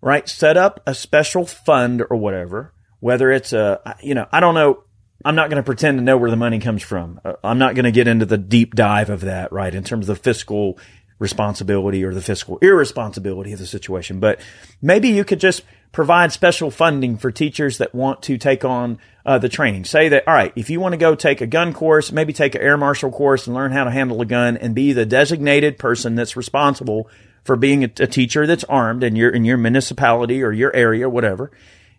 [0.01, 0.27] right?
[0.29, 4.85] Set up a special fund or whatever whether it's a, you know, I don't know.
[5.23, 7.21] I'm not going to pretend to know where the money comes from.
[7.23, 9.75] Uh, I'm not going to get into the deep dive of that, right?
[9.75, 10.79] In terms of the fiscal
[11.21, 14.19] responsibility or the fiscal irresponsibility of the situation.
[14.19, 14.41] But
[14.83, 15.63] maybe you could just
[15.93, 19.85] provide special funding for teachers that want to take on uh, the training.
[19.85, 22.55] Say that, all right, if you want to go take a gun course, maybe take
[22.55, 25.79] an air marshal course and learn how to handle a gun and be the designated
[25.79, 27.09] person that's responsible
[27.45, 31.09] for being a, a teacher that's armed in your in your municipality or your area,
[31.09, 31.51] whatever.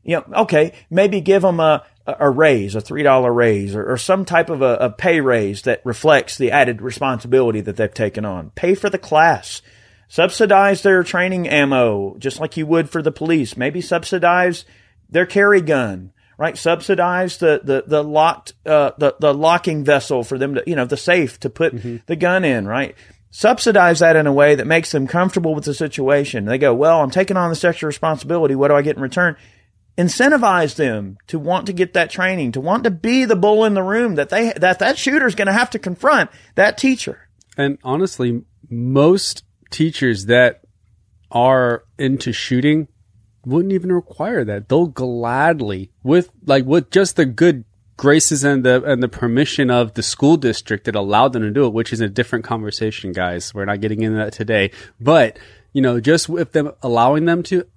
[0.03, 3.97] You know, okay, maybe give them a a raise, a three dollar raise, or, or,
[3.97, 8.25] some type of a, a pay raise that reflects the added responsibility that they've taken
[8.25, 8.49] on.
[8.51, 9.61] Pay for the class.
[10.07, 13.55] Subsidize their training ammo, just like you would for the police.
[13.55, 14.65] Maybe subsidize
[15.09, 16.57] their carry gun, right?
[16.57, 20.85] Subsidize the, the, the locked, uh, the, the locking vessel for them to, you know,
[20.85, 21.97] the safe to put mm-hmm.
[22.07, 22.95] the gun in, right?
[23.29, 26.43] Subsidize that in a way that makes them comfortable with the situation.
[26.43, 28.55] They go, well, I'm taking on this extra responsibility.
[28.55, 29.37] What do I get in return?
[29.97, 33.73] Incentivize them to want to get that training, to want to be the bull in
[33.73, 37.29] the room that they that that shooter is going to have to confront that teacher.
[37.57, 40.61] And honestly, most teachers that
[41.31, 42.87] are into shooting
[43.45, 44.69] wouldn't even require that.
[44.69, 47.65] They'll gladly with like with just the good
[47.97, 51.67] graces and the and the permission of the school district that allowed them to do
[51.67, 53.53] it, which is a different conversation, guys.
[53.53, 54.71] We're not getting into that today.
[54.99, 55.37] But,
[55.71, 57.67] you know, just with them allowing them to,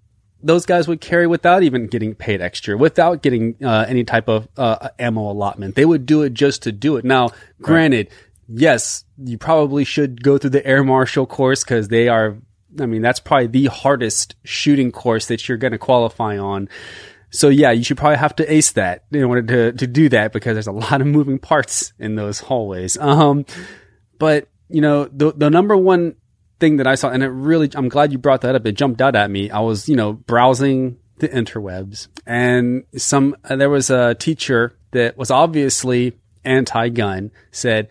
[0.44, 4.46] those guys would carry without even getting paid extra, without getting uh, any type of
[4.56, 5.74] uh, ammo allotment.
[5.74, 7.04] They would do it just to do it.
[7.04, 7.30] Now,
[7.62, 8.60] granted, right.
[8.60, 12.36] yes, you probably should go through the air marshal course because they are.
[12.78, 16.68] I mean, that's probably the hardest shooting course that you're going to qualify on.
[17.30, 20.32] So yeah, you should probably have to ace that in order to, to do that
[20.32, 22.96] because there's a lot of moving parts in those hallways.
[22.98, 23.46] Um,
[24.18, 26.16] but you know, the, the number one
[26.60, 28.66] thing that I saw, and it really, I'm glad you brought that up.
[28.66, 29.50] It jumped out at me.
[29.50, 35.16] I was, you know, browsing the interwebs and some, uh, there was a teacher that
[35.16, 37.88] was obviously anti-gun said,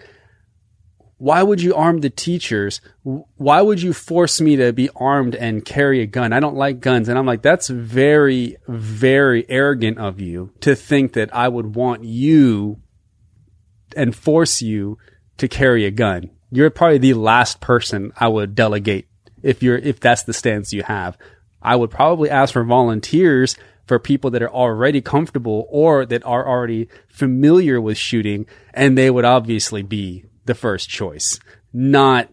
[1.18, 2.82] why would you arm the teachers?
[3.04, 6.34] Why would you force me to be armed and carry a gun?
[6.34, 7.08] I don't like guns.
[7.08, 12.04] And I'm like, that's very, very arrogant of you to think that I would want
[12.04, 12.82] you
[13.96, 14.98] and force you
[15.38, 19.08] to carry a gun you're probably the last person I would delegate
[19.42, 21.18] if you're if that's the stance you have.
[21.62, 23.56] I would probably ask for volunteers
[23.88, 29.10] for people that are already comfortable or that are already familiar with shooting, and they
[29.10, 31.40] would obviously be the first choice,
[31.74, 32.30] not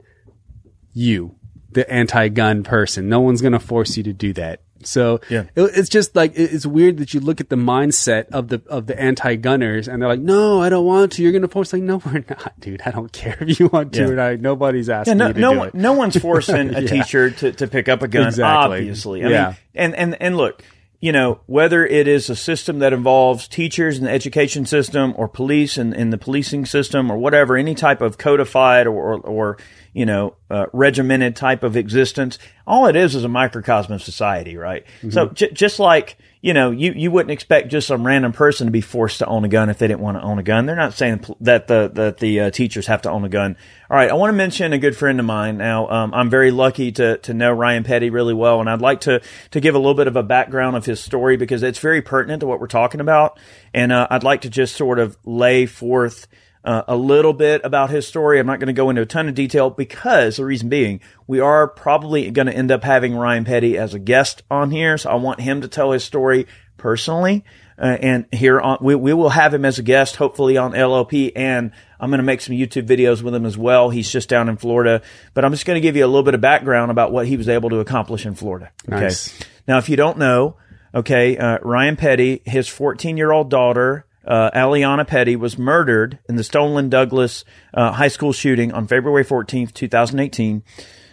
[0.93, 1.37] you,
[1.71, 3.09] the anti-gun person.
[3.09, 4.61] No one's going to force you to do that.
[4.85, 5.45] So yeah.
[5.55, 8.87] It, it's just like it's weird that you look at the mindset of the of
[8.87, 11.83] the anti-gunners and they're like, "No, I don't want to." You're going to force like,
[11.83, 12.83] "No, we're not, dude.
[12.85, 14.09] I don't care if you want to." Yeah.
[14.09, 14.41] Or not.
[14.41, 18.03] Nobody's asking yeah, no, no, one, no one's forcing a teacher to, to pick up
[18.03, 18.29] a gun.
[18.29, 18.79] Exactly.
[18.79, 19.47] Obviously, I yeah.
[19.47, 20.63] Mean, and and and look,
[21.01, 25.29] you know, whether it is a system that involves teachers in the education system or
[25.29, 29.57] police in, in the policing system or whatever, any type of codified or, or, or
[29.93, 32.39] you know, uh, regimented type of existence.
[32.67, 34.85] All it is is a microcosm of society, right?
[34.99, 35.11] Mm-hmm.
[35.11, 38.71] So j- just like, you know, you, you wouldn't expect just some random person to
[38.71, 40.65] be forced to own a gun if they didn't want to own a gun.
[40.67, 43.57] They're not saying that the, that the uh, teachers have to own a gun.
[43.91, 44.09] All right.
[44.09, 45.59] I want to mention a good friend of mine.
[45.59, 48.61] Now, um, I'm very lucky to, to know Ryan Petty really well.
[48.61, 49.21] And I'd like to,
[49.51, 52.41] to give a little bit of a background of his story because it's very pertinent
[52.41, 53.39] to what we're talking about.
[53.75, 56.27] And, uh, I'd like to just sort of lay forth,
[56.65, 58.39] uh, a little bit about his story.
[58.39, 61.41] I'm not going to go into a ton of detail because the reason being we
[61.41, 64.99] are probably going to end up having Ryan Petty as a guest on here.
[64.99, 66.47] So I want him to tell his story
[66.77, 67.45] personally.
[67.79, 71.33] Uh, and here on, we, we will have him as a guest, hopefully on LLP.
[71.35, 73.89] And I'm going to make some YouTube videos with him as well.
[73.89, 75.01] He's just down in Florida,
[75.33, 77.39] but I'm just going to give you a little bit of background about what he
[77.39, 78.71] was able to accomplish in Florida.
[78.87, 79.01] Okay.
[79.01, 79.39] Nice.
[79.67, 80.57] Now, if you don't know,
[80.95, 86.37] okay, uh, Ryan Petty, his 14 year old daughter, uh, Alaina Petty was murdered in
[86.37, 87.45] the Stoneman Douglas
[87.75, 90.63] uh, high school shooting on February 14th, 2018.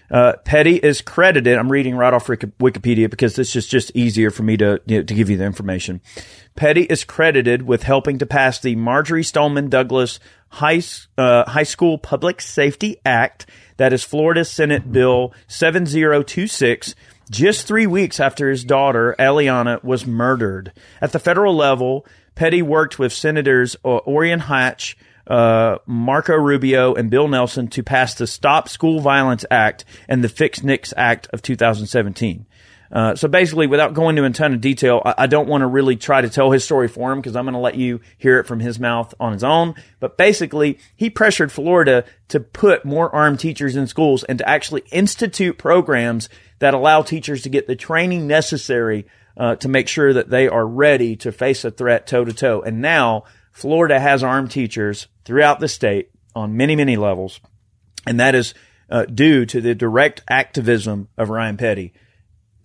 [0.10, 1.58] Uh, Petty is credited.
[1.58, 5.04] I'm reading right off Wikipedia because this is just easier for me to you know,
[5.04, 6.00] to give you the information.
[6.56, 10.82] Petty is credited with helping to pass the Marjory Stoneman Douglas High
[11.18, 16.96] uh, High School Public Safety Act, that is Florida Senate Bill 7026
[17.30, 20.72] just three weeks after his daughter, Alaina, was murdered.
[21.02, 22.06] At the federal level,
[22.38, 28.28] Petty worked with Senators Orrin Hatch, uh, Marco Rubio, and Bill Nelson to pass the
[28.28, 32.46] Stop School Violence Act and the Fix NICS Act of 2017.
[32.92, 35.68] Uh, so basically, without going into a ton of detail, I, I don't want to
[35.68, 38.40] really try to tell his story for him because I'm going to let you hear
[38.40, 39.74] it from his mouth on his own.
[40.00, 44.84] But basically, he pressured Florida to put more armed teachers in schools and to actually
[44.92, 46.30] institute programs
[46.60, 49.08] that allow teachers to get the training necessary
[49.38, 52.62] uh, to make sure that they are ready to face a threat toe to toe.
[52.62, 57.40] And now Florida has armed teachers throughout the state on many, many levels.
[58.06, 58.54] And that is
[58.90, 61.94] uh, due to the direct activism of Ryan Petty.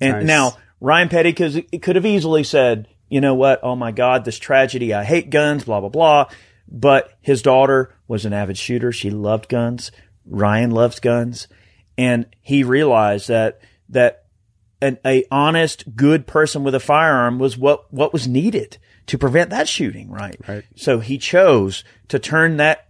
[0.00, 0.26] And Nice.
[0.26, 3.60] now Ryan Petty could, could have easily said, you know what?
[3.62, 4.94] Oh my God, this tragedy.
[4.94, 6.30] I hate guns, blah, blah, blah.
[6.68, 8.92] But his daughter was an avid shooter.
[8.92, 9.92] She loved guns.
[10.24, 11.48] Ryan loves guns.
[11.98, 13.60] And he realized that,
[13.90, 14.21] that
[14.82, 19.50] an a honest, good person with a firearm was what, what was needed to prevent
[19.50, 20.36] that shooting, right?
[20.46, 20.64] Right.
[20.76, 22.88] So he chose to turn that,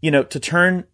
[0.00, 0.84] you know, to turn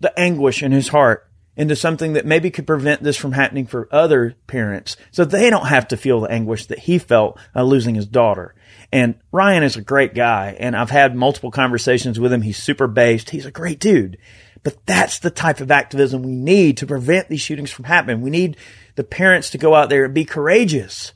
[0.00, 3.88] the anguish in his heart into something that maybe could prevent this from happening for
[3.90, 7.96] other parents so they don't have to feel the anguish that he felt uh, losing
[7.96, 8.54] his daughter.
[8.92, 12.42] And Ryan is a great guy and I've had multiple conversations with him.
[12.42, 13.30] He's super based.
[13.30, 14.18] He's a great dude.
[14.62, 18.20] But that's the type of activism we need to prevent these shootings from happening.
[18.20, 18.56] We need
[18.98, 21.12] the parents to go out there and be courageous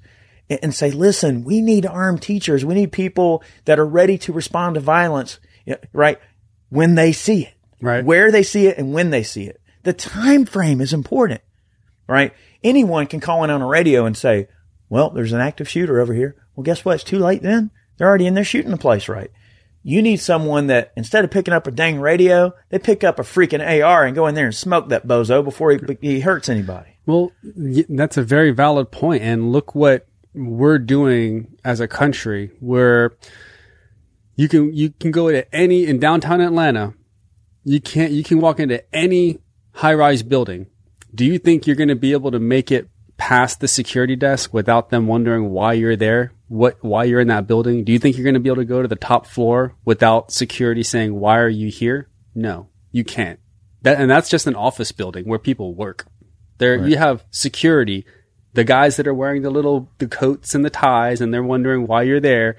[0.49, 2.65] and, and say, listen, we need armed teachers.
[2.65, 6.21] We need people that are ready to respond to violence, you know, right?
[6.69, 8.05] When they see it Right.
[8.05, 9.61] where they see it and when they see it.
[9.83, 11.41] The time frame is important,
[12.07, 12.33] right?
[12.63, 14.47] Anyone can call in on a radio and say,
[14.89, 16.37] well, there's an active shooter over here.
[16.55, 16.95] Well, guess what?
[16.95, 17.73] It's too late then.
[17.97, 19.33] They're already in there shooting the place, right?
[19.83, 23.23] You need someone that instead of picking up a dang radio, they pick up a
[23.23, 26.99] freaking AR and go in there and smoke that bozo before he, he hurts anybody.
[27.05, 29.23] Well, that's a very valid point.
[29.23, 32.53] and look what we're doing as a country.
[32.61, 33.13] Where
[34.37, 36.95] you can you can go to any in downtown Atlanta,
[37.65, 39.41] you can't you can walk into any
[39.73, 40.67] high rise building.
[41.15, 44.55] Do you think you're going to be able to make it past the security desk
[44.55, 46.33] without them wondering why you're there?
[46.53, 47.83] What why you're in that building?
[47.83, 50.31] Do you think you're going to be able to go to the top floor without
[50.31, 52.11] security saying why are you here?
[52.35, 53.41] No, you can't.
[53.81, 56.05] That and that's just an office building where people work.
[56.59, 58.05] There you have security,
[58.53, 61.87] the guys that are wearing the little the coats and the ties and they're wondering
[61.87, 62.59] why you're there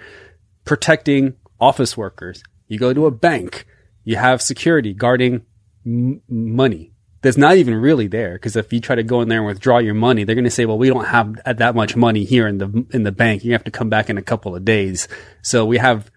[0.66, 2.42] protecting office workers.
[2.68, 3.68] You go to a bank,
[4.04, 5.46] you have security guarding
[5.86, 6.93] m- money
[7.24, 8.34] that's not even really there.
[8.34, 10.52] Because if you try to go in there and withdraw your money, they're going to
[10.52, 13.44] say, "Well, we don't have that much money here in the in the bank.
[13.44, 15.08] You have to come back in a couple of days."
[15.42, 16.12] So we have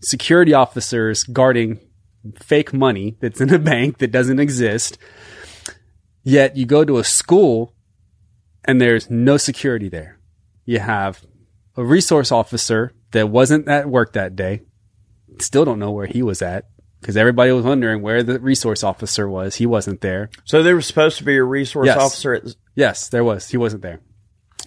[0.00, 1.78] security officers guarding
[2.36, 4.98] fake money that's in a bank that doesn't exist.
[6.24, 7.74] Yet you go to a school
[8.64, 10.18] and there's no security there.
[10.64, 11.24] You have
[11.76, 14.62] a resource officer that wasn't at work that day.
[15.40, 16.68] Still don't know where he was at
[17.00, 19.56] because everybody was wondering where the resource officer was.
[19.56, 20.30] He wasn't there.
[20.44, 21.96] So there was supposed to be a resource Yes.
[21.98, 23.48] officer at, Yes, there was.
[23.48, 24.00] He wasn't there.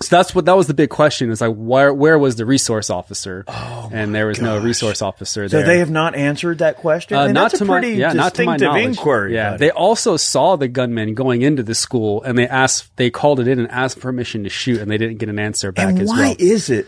[0.01, 1.29] So that's what that was the big question.
[1.29, 3.43] Is like where where was the resource officer?
[3.91, 7.15] and there was no resource officer Oh so they have not answered that question.
[7.17, 8.85] Uh, not that's to a my yeah, not to my distinctive knowledge.
[8.97, 9.35] inquiry.
[9.35, 13.39] Yeah, they also saw the gunman going into the school, and they asked, they called
[13.41, 16.01] it in and asked permission to shoot, and they didn't get an answer back and
[16.01, 16.35] as why well.
[16.39, 16.87] is it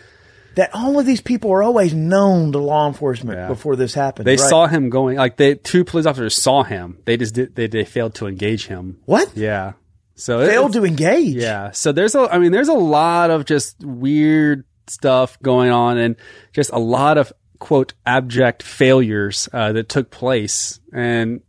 [0.56, 3.48] that all of these people are always known to law enforcement Yeah.
[3.48, 4.28] before this happened?
[4.28, 4.50] they right?
[4.50, 7.00] saw him going, like they two police officers saw him.
[7.06, 9.00] They just did, they they failed to engage him.
[9.06, 9.74] what Yeah,
[10.16, 11.36] so it- failed to engage.
[11.36, 11.72] Yeah.
[11.72, 16.16] So there's a, I mean, there's a lot of just weird stuff going on and
[16.52, 20.80] just a lot of quote abject failures uh, that took place.
[20.92, 21.42] And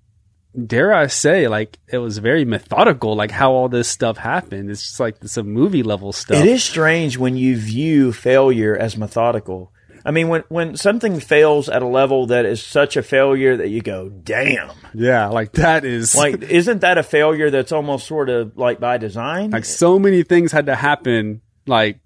[0.66, 4.70] dare I say, like, it was very methodical, like how all this stuff happened.
[4.70, 6.38] It's just like some movie level stuff.
[6.38, 9.72] It is strange when you view failure as methodical.
[10.06, 13.68] I mean, when when something fails at a level that is such a failure that
[13.70, 15.28] you go, "Damn!" Yeah.
[15.28, 19.50] Like that is Like, isn't that a failure that's almost sort of like by design?
[19.50, 22.00] like so many things had to happen, like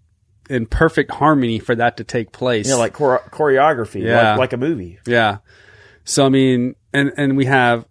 [0.48, 2.66] in perfect harmony for that to take place.
[2.66, 4.30] you know, like chore- choreography, Yeah.
[4.30, 5.00] like, like a movie.
[5.04, 5.38] Yeah.
[6.04, 7.84] So I mean, and and we have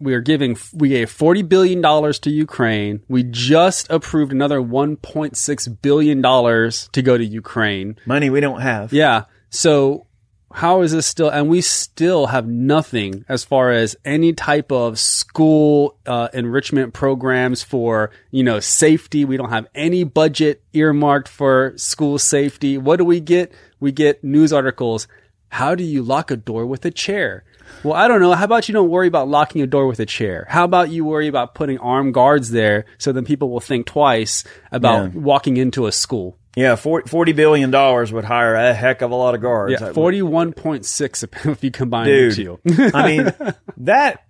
[0.00, 3.02] we are giving we gave forty billion dollars to Ukraine.
[3.08, 7.96] We just approved another one point six billion dollars to go to Ukraine.
[8.06, 8.92] Money we don't have.
[8.92, 9.24] Yeah.
[9.50, 10.06] So
[10.52, 11.28] how is this still?
[11.28, 17.62] And we still have nothing as far as any type of school uh, enrichment programs
[17.62, 19.24] for you know safety.
[19.24, 22.78] We don't have any budget earmarked for school safety.
[22.78, 23.52] What do we get?
[23.78, 25.06] We get news articles.
[25.50, 27.44] How do you lock a door with a chair?
[27.82, 28.32] Well, I don't know.
[28.32, 30.46] How about you don't worry about locking a door with a chair?
[30.50, 34.44] How about you worry about putting armed guards there so then people will think twice
[34.70, 35.20] about Yeah.
[35.20, 36.36] walking into a school?
[36.56, 39.72] Yeah, forty billion dollars would hire a heck of a lot of guards.
[39.72, 42.32] Yeah, That would- forty-one point six if you combine dude.
[42.34, 42.90] the two.
[42.92, 43.32] I mean,
[43.78, 44.24] that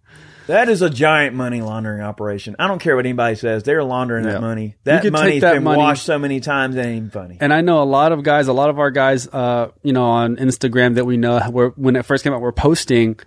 [0.46, 2.56] that is a giant money laundering operation.
[2.58, 4.32] I don't care what anybody says; they're laundering Yeah.
[4.32, 4.74] that money.
[4.84, 7.38] That money's that been money- washed so many times; it ain't even funny.
[7.40, 10.04] and I know a lot of guys, a lot of our guys, uh, you know,
[10.04, 13.18] on Instagram that we know, were when it first came out, were posting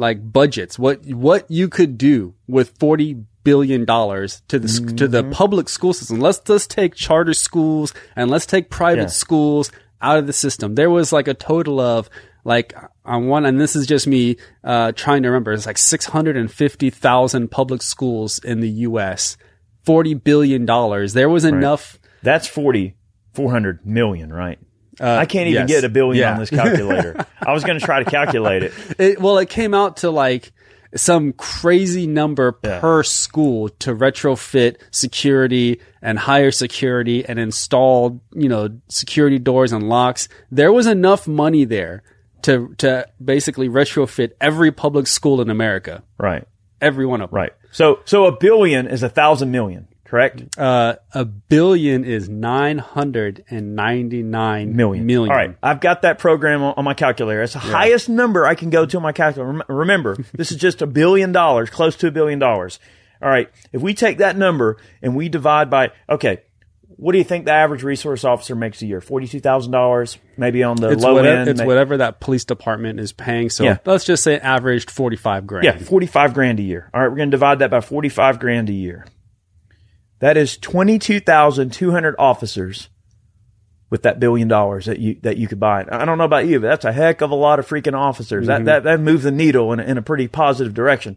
[0.00, 0.78] like budgets.
[0.78, 4.96] What what you could do with forty billion dollars to the mm-hmm.
[4.96, 6.20] to the public school system.
[6.20, 9.06] Let's let's take charter schools and let's take private yeah.
[9.08, 9.70] schools
[10.00, 10.74] out of the system.
[10.74, 12.08] There was like a total of
[12.44, 12.74] like
[13.04, 15.52] on one, and this is just me uh, trying to remember.
[15.52, 19.36] It's like six hundred and fifty thousand public schools in the U.S.
[19.84, 21.12] Forty billion dollars.
[21.12, 21.98] There was enough.
[22.02, 22.10] Right.
[22.22, 22.96] That's forty
[23.34, 24.58] four hundred million, right?
[25.00, 25.80] Uh, I can't even yes.
[25.80, 26.32] get a billion yeah.
[26.34, 27.26] on this calculator.
[27.40, 28.74] I was going to try to calculate it.
[28.98, 29.20] it.
[29.20, 30.52] Well, it came out to like
[30.94, 32.80] some crazy number yeah.
[32.80, 39.88] per school to retrofit security and hire security and install, you know, security doors and
[39.88, 40.28] locks.
[40.50, 42.02] There was enough money there
[42.42, 46.02] to to basically retrofit every public school in America.
[46.18, 46.46] Right.
[46.80, 47.36] Every one of them.
[47.36, 47.52] Right.
[47.70, 50.58] So so a billion is a thousand million correct?
[50.58, 55.06] Uh, a billion is 999 million.
[55.06, 55.30] million.
[55.30, 55.56] All right.
[55.62, 57.42] I've got that program on, on my calculator.
[57.42, 57.70] It's the yeah.
[57.70, 59.62] highest number I can go to on my calculator.
[59.68, 62.80] Remember, this is just a billion dollars, close to a billion dollars.
[63.22, 63.48] All right.
[63.72, 66.38] If we take that number and we divide by, okay,
[66.96, 69.00] what do you think the average resource officer makes a year?
[69.00, 71.48] Forty-two thousand dollars, maybe on the it's low whatever, end.
[71.48, 73.48] It's whatever that police department is paying.
[73.48, 73.78] So yeah.
[73.86, 75.64] let's just say averaged forty-five grand.
[75.64, 76.90] Yeah, forty-five grand a year.
[76.92, 79.06] All right, we're going to divide that by forty-five grand a year.
[80.20, 82.88] That is 22,200 officers
[83.90, 85.84] with that billion dollars that you that you could buy.
[85.90, 88.46] I don't know about you, but that's a heck of a lot of freaking officers.
[88.46, 88.64] Mm-hmm.
[88.64, 91.16] That that that moved the needle in a, in a pretty positive direction.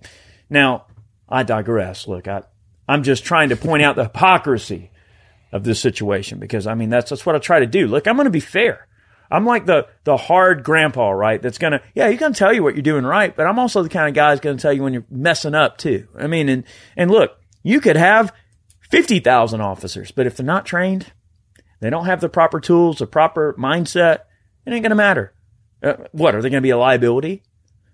[0.50, 0.88] Now,
[1.30, 2.08] I digress.
[2.08, 2.44] Look, I
[2.88, 4.90] I'm just trying to point out the hypocrisy
[5.52, 7.88] of this situation because I mean that's that's what I try to do.
[7.88, 8.88] Look, I'm going to be fair.
[9.30, 11.42] I'm like the the hard grandpa, right?
[11.42, 13.90] That's gonna yeah, he's gonna tell you what you're doing right, but I'm also the
[13.90, 16.08] kind of guy that's gonna tell you when you're messing up too.
[16.18, 16.64] I mean, and
[16.96, 18.32] and look, you could have
[18.94, 20.12] 50,000 officers.
[20.12, 21.14] But if they're not trained,
[21.80, 24.20] they don't have the proper tools, the proper mindset,
[24.68, 25.34] it ain't going to matter.
[25.82, 27.42] Uh, what, are they going to be a liability?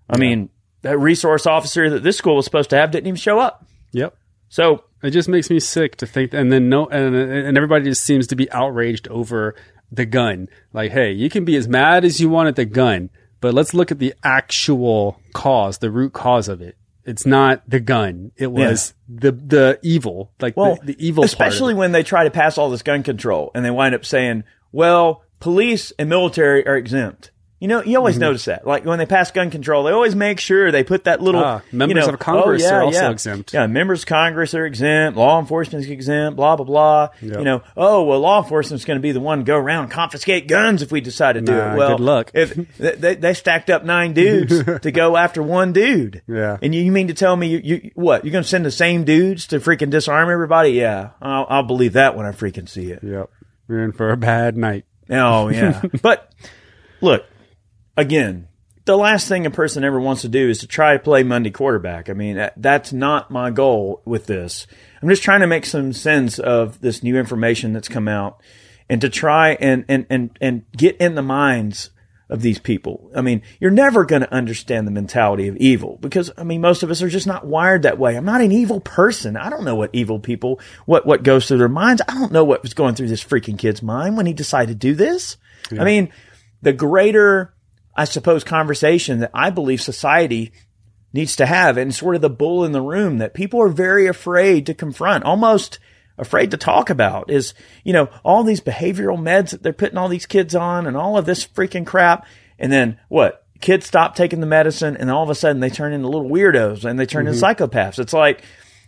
[0.09, 0.19] I yeah.
[0.19, 0.49] mean,
[0.81, 3.65] that resource officer that this school was supposed to have didn't even show up.
[3.93, 4.13] Yep.
[4.49, 8.03] So it just makes me sick to think, and then no, and, and everybody just
[8.03, 9.55] seems to be outraged over
[9.89, 10.49] the gun.
[10.73, 13.73] Like, hey, you can be as mad as you want at the gun, but let's
[13.73, 16.75] look at the actual cause, the root cause of it.
[17.05, 18.31] It's not the gun.
[18.35, 19.19] It was yeah.
[19.19, 21.23] the the evil, like well, the, the evil.
[21.23, 24.43] Especially when they try to pass all this gun control, and they wind up saying,
[24.71, 28.22] "Well, police and military are exempt." You know, you always mm-hmm.
[28.22, 28.66] notice that.
[28.66, 31.62] Like when they pass gun control, they always make sure they put that little ah,
[31.74, 33.12] members you know, of Congress oh, yeah, are also yeah.
[33.12, 33.53] exempt.
[33.53, 35.18] Yeah, members of Congress are exempt.
[35.18, 36.38] Law enforcement is exempt.
[36.38, 37.10] Blah blah blah.
[37.22, 37.38] Yep.
[37.38, 39.86] You know, oh well, law enforcement is going to be the one to go around
[39.86, 41.78] and confiscate guns if we decide to do nah, it.
[41.78, 42.32] Well, good luck.
[42.34, 46.22] if they, they stacked up nine dudes to go after one dude.
[46.28, 46.57] Yeah.
[46.62, 48.72] And you, you mean to tell me you, you what you're going to send the
[48.72, 50.72] same dudes to freaking disarm everybody?
[50.72, 53.03] Yeah, I'll, I'll believe that when I freaking see it.
[53.03, 53.30] Yep.
[53.68, 54.86] We're in for a bad night.
[55.10, 56.32] Oh yeah, but
[57.01, 57.26] look
[57.99, 58.47] again
[58.89, 61.51] the last thing a person ever wants to do is to try to play Monday
[61.51, 62.09] quarterback.
[62.09, 64.65] I mean, that's not my goal with this.
[64.99, 68.41] I'm just trying to make some sense of this new information that's come out
[68.89, 71.91] and to try and, and, and, and get in the minds
[72.29, 73.11] of these people.
[73.15, 76.81] I mean, you're never going to understand the mentality of evil because, I mean, most
[76.81, 78.15] of us are just not wired that way.
[78.15, 79.37] I'm not an evil person.
[79.37, 82.01] I don't know what evil people, what, what goes through their minds.
[82.07, 84.87] I don't know what was going through this freaking kid's mind when he decided to
[84.87, 85.37] do this.
[85.71, 85.83] Yeah.
[85.83, 86.11] I mean,
[86.63, 87.53] the greater,
[87.99, 90.53] I suppose, conversation that I believe society
[91.11, 94.07] needs to have and sort of the bull in the room that people are very
[94.07, 95.79] afraid to confront, almost
[96.17, 100.07] afraid to talk about is, you know, all these behavioral meds that they're putting all
[100.07, 102.25] these kids on and all of this freaking crap.
[102.57, 103.45] And then what?
[103.59, 106.85] Kids stop taking the medicine and all of a sudden they turn into little weirdos
[106.85, 107.33] and they turn mm-hmm.
[107.33, 107.99] into psychopaths.
[107.99, 108.45] It's like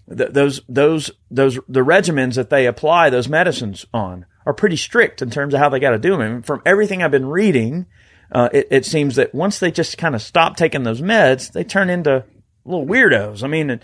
[0.07, 5.21] th- those, those, those, the regimens that they apply those medicines on are pretty strict
[5.21, 6.21] in terms of how they got to do them.
[6.21, 7.87] And from everything I've been reading,
[8.31, 11.63] uh, it, it, seems that once they just kind of stop taking those meds, they
[11.63, 12.23] turn into
[12.63, 13.43] little weirdos.
[13.43, 13.81] I mean,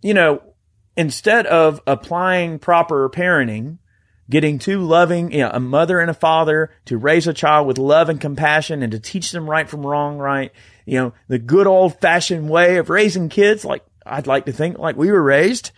[0.00, 0.42] you know,
[0.96, 3.78] instead of applying proper parenting,
[4.30, 7.78] getting two loving, you know, a mother and a father to raise a child with
[7.78, 10.50] love and compassion and to teach them right from wrong, right?
[10.86, 14.78] You know, the good old fashioned way of raising kids, like I'd like to think
[14.78, 15.72] like we were raised.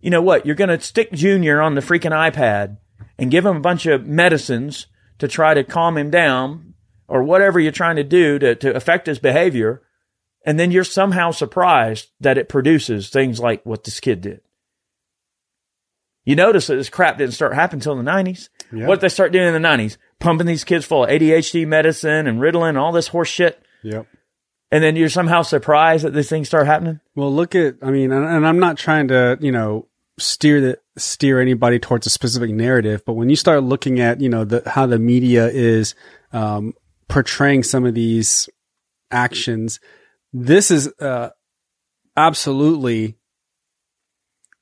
[0.00, 0.46] You know what?
[0.46, 2.78] You're going to stick Junior on the freaking iPad
[3.18, 4.86] and give him a bunch of medicines
[5.18, 6.69] to try to calm him down
[7.10, 9.82] or whatever you're trying to do to, to affect his behavior.
[10.46, 14.40] And then you're somehow surprised that it produces things like what this kid did.
[16.24, 18.48] You notice that this crap didn't start happening until the 90s.
[18.72, 18.86] Yeah.
[18.86, 19.96] What did they start doing in the 90s?
[20.20, 23.60] Pumping these kids full of ADHD medicine and Ritalin and all this horse shit.
[23.82, 24.06] Yep.
[24.70, 27.00] And then you're somehow surprised that these things start happening.
[27.16, 29.88] Well, look at, I mean, and, and I'm not trying to, you know,
[30.18, 34.28] steer the steer anybody towards a specific narrative, but when you start looking at, you
[34.28, 35.94] know, the how the media is
[36.32, 36.74] um,
[37.10, 38.48] portraying some of these
[39.10, 39.80] actions.
[40.32, 41.30] This is uh,
[42.16, 43.18] absolutely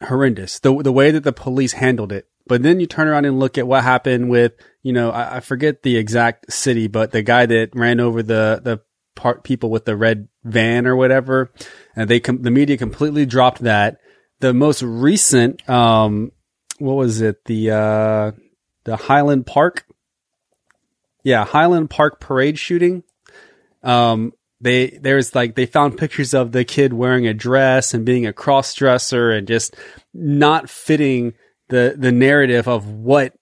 [0.02, 0.58] horrendous.
[0.58, 2.26] The the way that the police handled it.
[2.46, 5.40] But then you turn around and look at what happened with, you know, I, I
[5.40, 8.80] forget the exact city, but the guy that ran over the the
[9.14, 11.52] part people with the red van or whatever,
[11.94, 13.98] and they com- the media completely dropped that.
[14.40, 16.30] The most recent, um,
[16.78, 17.44] what was it?
[17.44, 18.32] The uh,
[18.84, 19.84] the Highland Park,
[21.28, 23.02] yeah, Highland Park parade shooting.
[23.82, 28.26] Um, they there's like they found pictures of the kid wearing a dress and being
[28.26, 29.76] a cross dresser and just
[30.14, 31.34] not fitting
[31.68, 33.34] the the narrative of what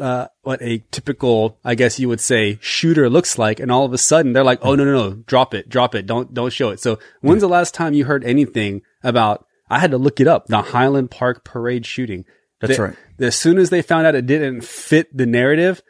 [0.00, 3.92] uh, what a typical, I guess you would say, shooter looks like, and all of
[3.92, 6.70] a sudden they're like, "Oh no, no, no, drop it, drop it, don't don't show
[6.70, 9.44] it." So when's the last time you heard anything about?
[9.68, 10.46] I had to look it up.
[10.46, 12.24] The Highland Park parade shooting.
[12.60, 12.96] That's They- right.
[13.20, 15.82] As soon as they found out it didn't fit the narrative,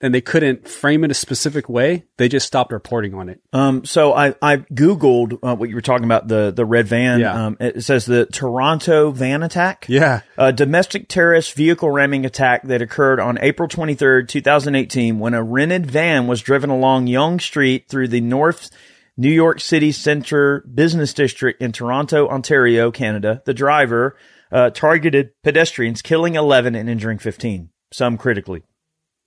[0.00, 3.40] and they couldn't frame it a specific way, they just stopped reporting on it.
[3.52, 7.20] Um, so I, I Googled uh, what you were talking about, the, the red van.
[7.20, 7.46] Yeah.
[7.46, 9.86] Um, it says the Toronto van attack.
[9.88, 10.20] Yeah.
[10.36, 15.86] A domestic terrorist vehicle ramming attack that occurred on April 23rd, 2018, when a rented
[15.86, 18.70] van was driven along Yonge Street through the North
[19.16, 23.42] New York City Center Business District in Toronto, Ontario, Canada.
[23.46, 24.14] The driver
[24.52, 28.62] uh, targeted pedestrians, killing 11 and injuring 15, some critically.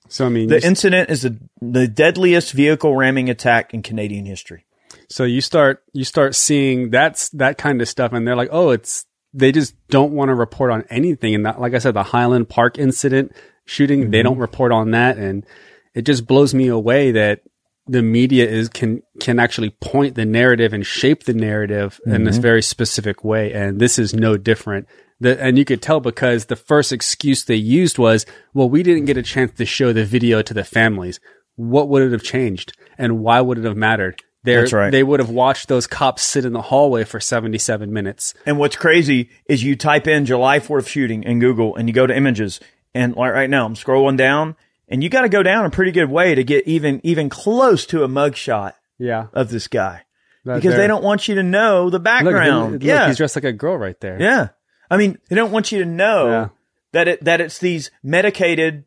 [0.10, 4.66] So I mean, The incident is the, the deadliest vehicle ramming attack in Canadian history.
[5.08, 8.72] So you start you start seeing that's that kind of stuff, and they're like, oh,
[8.72, 11.36] it's they just don't want to report on anything.
[11.36, 13.32] And that, like I said, the Highland Park incident
[13.66, 14.26] shooting, they mm-hmm.
[14.26, 15.46] don't report on that, and
[15.94, 17.42] it just blows me away that
[17.88, 22.36] the media is can can actually point the narrative and shape the narrative in this
[22.36, 22.44] mm-hmm.
[22.44, 24.88] very specific way, and this is no different.
[25.22, 29.06] The, and you could tell because the first excuse they used was, well, we didn't
[29.06, 31.20] get a chance to show the video to the families.
[31.56, 32.72] What would it have changed?
[32.98, 34.22] And why would it have mattered?
[34.44, 34.90] They're, That's right.
[34.92, 38.34] They would have watched those cops sit in the hallway for 77 minutes.
[38.46, 42.08] And what's crazy is you type in July 4th shooting in Google and you go
[42.08, 42.62] to images
[42.94, 44.56] and like right now I'm scrolling down
[44.88, 47.86] and you got to go down a pretty good way to get even, even close
[47.88, 49.28] to a mugshot Yeah.
[49.34, 50.04] of this guy
[50.46, 50.80] That because there.
[50.84, 52.72] they don't want you to know the Look, background.
[52.74, 53.08] look, yeah.
[53.08, 54.18] he's dressed like a girl right there.
[54.22, 54.48] yeah.
[54.90, 56.48] I mean, they don't want you to know Yeah.
[56.94, 58.86] that it, that it's these medicated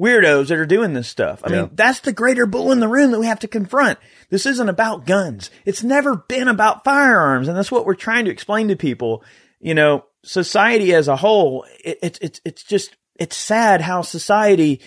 [0.00, 1.40] weirdos that are doing this stuff.
[1.44, 1.60] I Yeah.
[1.62, 3.98] mean, that's the greater bull in the room that we have to confront.
[4.30, 5.50] This isn't about guns.
[5.64, 7.48] It's never been about firearms.
[7.48, 9.24] And that's what we're trying to explain to people.
[9.60, 14.80] You know, society as a whole, it, it's, it's, it's just, it's sad how society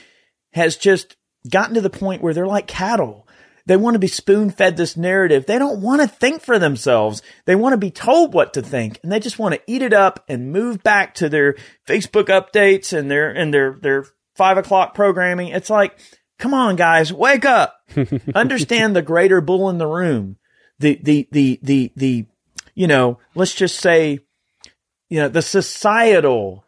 [0.54, 1.18] has just
[1.50, 3.21] gotten to the point where they're like cattle.
[3.66, 5.46] They want to be spoon fed this narrative.
[5.46, 7.22] They don't want to think for themselves.
[7.46, 9.94] They want to be told what to think and they just want to eat it
[9.94, 11.56] up and move back to their
[11.88, 14.06] Facebook updates and their, and their, their
[14.36, 15.50] five o'clock programming.
[15.50, 15.98] It's like,
[16.40, 17.76] come on, guys, wake up.
[18.36, 20.38] Understand the greater bull in the room.
[20.80, 22.26] The, the, the, the, the,
[22.74, 24.20] you know, let's just say,
[25.10, 26.66] you know, the societal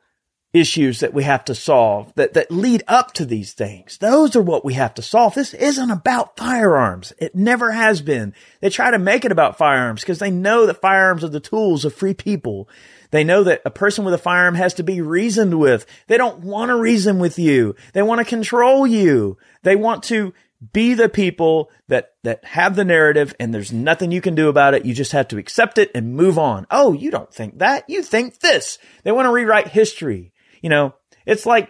[0.53, 3.97] issues that we have to solve that, that lead up to these things.
[3.97, 5.33] Those are what we have to solve.
[5.33, 7.11] This isn't about firearms.
[7.17, 8.33] It never has been.
[8.61, 11.85] They try to make it about firearms because they know that firearms are the tools
[11.85, 12.69] of free people.
[13.09, 15.85] They know that a person with a firearm has to be reasoned with.
[16.07, 17.75] They don't want to reason with you.
[17.93, 19.37] They want to control you.
[19.63, 20.33] They want to
[20.71, 24.73] be the people that, that have the narrative and there's nothing you can do about
[24.73, 24.85] it.
[24.85, 26.67] You just have to accept it and move on.
[26.71, 27.89] Oh, you don't think that.
[27.89, 28.77] You think this.
[29.03, 30.32] They want to rewrite history.
[30.63, 30.95] You know,
[31.27, 31.65] it's like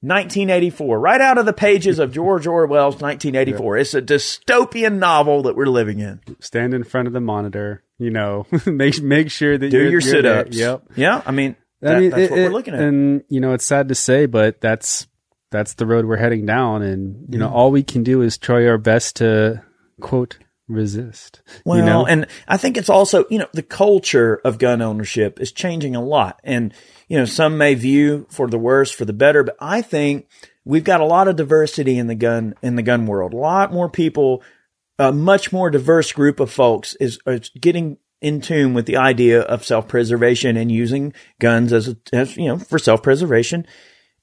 [0.00, 3.76] 1984, right out of the pages of George Orwell's 1984.
[3.76, 6.20] It's a dystopian novel that we're living in.
[6.40, 10.00] Stand in front of the monitor, you know, make, make sure that Do you're, your
[10.00, 10.56] sit ups.
[10.56, 10.84] Yep.
[10.96, 11.22] Yeah.
[11.24, 12.80] I mean, that- I mean, that's it- what we're looking at.
[12.80, 15.06] And you know, it's sad to say, but that's
[15.50, 16.82] that's the road we're heading down.
[16.82, 17.56] And you know, mm-hmm.
[17.56, 19.62] all we can do is try our best to
[20.00, 20.38] quote
[20.70, 21.42] resist.
[21.64, 22.06] Well, you know?
[22.06, 26.02] and I think it's also, you know, the culture of gun ownership is changing a
[26.02, 26.40] lot.
[26.44, 26.72] And,
[27.10, 30.28] you know, some may view for the worse, for the better, but I think
[30.64, 33.34] we've got a lot of diversity in the gun, in the gun world.
[33.34, 34.44] A lot more people,
[34.96, 39.40] a much more diverse group of folks is, is getting in tune with the idea
[39.40, 43.66] of self-preservation and using guns as, a, as, you know, for self-preservation.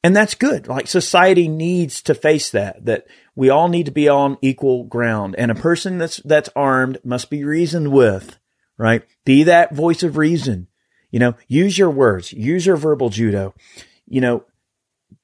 [0.01, 0.69] And that's good.
[0.69, 5.35] Like society needs to face that, that we all need to be on equal ground
[5.37, 8.39] and a person that's, that's armed must be reasoned with,
[8.77, 9.03] right?
[9.25, 10.67] Be that voice of reason.
[11.17, 13.55] You know, use your words, use your verbal judo,
[14.05, 14.43] you know,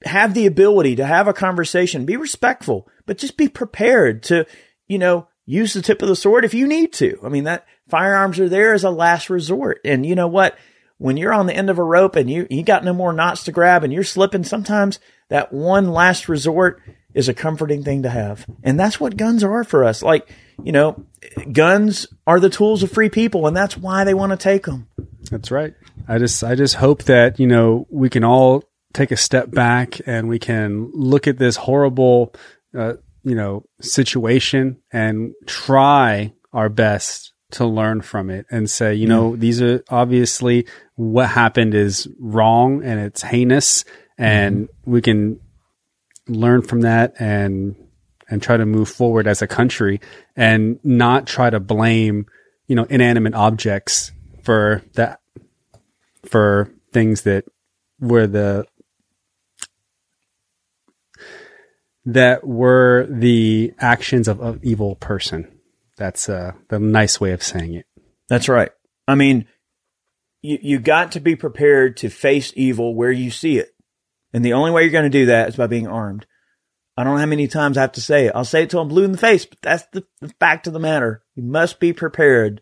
[0.03, 4.47] have the ability to have a conversation, be respectful, but just be prepared to,
[4.87, 7.19] you know, use the tip of the sword if you need to.
[7.23, 9.81] I mean, that firearms are there as a last resort.
[9.85, 10.57] And you know what?
[10.97, 13.43] When you're on the end of a rope and you, you got no more knots
[13.43, 16.81] to grab and you're slipping, sometimes that one last resort
[17.13, 18.47] is a comforting thing to have.
[18.63, 20.01] And that's what guns are for us.
[20.01, 20.27] Like,
[20.63, 21.05] you know,
[21.51, 24.87] guns are the tools of free people and that's why they want to take them.
[25.29, 25.73] That's right.
[26.07, 28.63] I just I just hope that you know we can all
[28.93, 32.33] take a step back and we can look at this horrible
[32.77, 32.93] uh,
[33.23, 39.35] you know situation and try our best to learn from it and say you know
[39.35, 40.65] these are obviously
[40.95, 43.85] what happened is wrong and it's heinous
[44.17, 45.39] and we can
[46.27, 47.75] learn from that and
[48.29, 50.01] and try to move forward as a country
[50.35, 52.25] and not try to blame
[52.67, 54.11] you know inanimate objects
[54.43, 55.19] for that
[56.25, 57.45] for things that
[57.99, 58.65] were the
[62.05, 65.47] that were the actions of an evil person.
[65.97, 67.85] That's uh, the nice way of saying it.
[68.27, 68.71] That's right.
[69.07, 69.47] I mean,
[70.41, 73.69] you, you got to be prepared to face evil where you see it.
[74.33, 76.25] And the only way you're going to do that is by being armed.
[76.97, 78.33] I don't know how many times I have to say it.
[78.35, 80.73] I'll say it till I'm blue in the face, but that's the, the fact of
[80.73, 81.23] the matter.
[81.35, 82.61] You must be prepared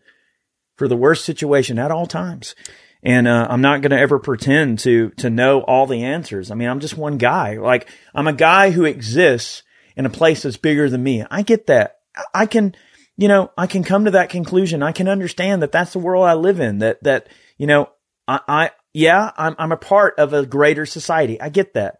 [0.76, 2.54] for the worst situation at all times.
[3.02, 6.50] And uh, I'm not going to ever pretend to to know all the answers.
[6.50, 7.56] I mean, I'm just one guy.
[7.56, 9.64] Like I'm a guy who exists
[9.96, 11.24] in a place that's bigger than me.
[11.30, 11.96] I get that.
[12.32, 12.74] I can,
[13.16, 14.82] you know, I can come to that conclusion.
[14.82, 16.78] I can understand that that's the world I live in.
[16.78, 17.90] That that you know,
[18.28, 21.40] I, I yeah, I'm I'm a part of a greater society.
[21.40, 21.98] I get that,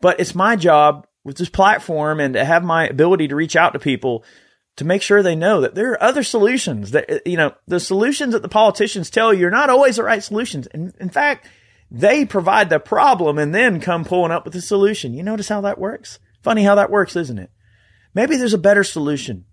[0.00, 3.72] but it's my job with this platform and to have my ability to reach out
[3.72, 4.24] to people
[4.76, 7.80] to make sure they know that there are other solutions that, uh, you know, the
[7.80, 10.66] solutions that the politicians tell you are not always the right solutions.
[10.68, 11.46] And in fact,
[11.90, 15.14] they provide the problem and then come pulling up with the solution.
[15.14, 16.18] You notice how that works?
[16.42, 17.50] Funny how that works, isn't it?
[18.14, 19.44] Maybe there's a better solution.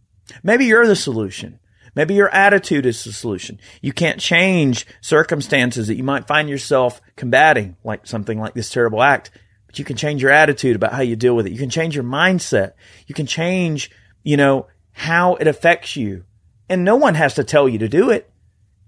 [0.43, 1.59] Maybe you're the solution.
[1.93, 3.59] Maybe your attitude is the solution.
[3.81, 9.03] You can't change circumstances that you might find yourself combating, like something like this terrible
[9.03, 9.31] act,
[9.67, 11.51] but you can change your attitude about how you deal with it.
[11.51, 12.73] You can change your mindset.
[13.07, 13.91] You can change,
[14.23, 16.25] you know, how it affects you.
[16.69, 18.31] And no one has to tell you to do it.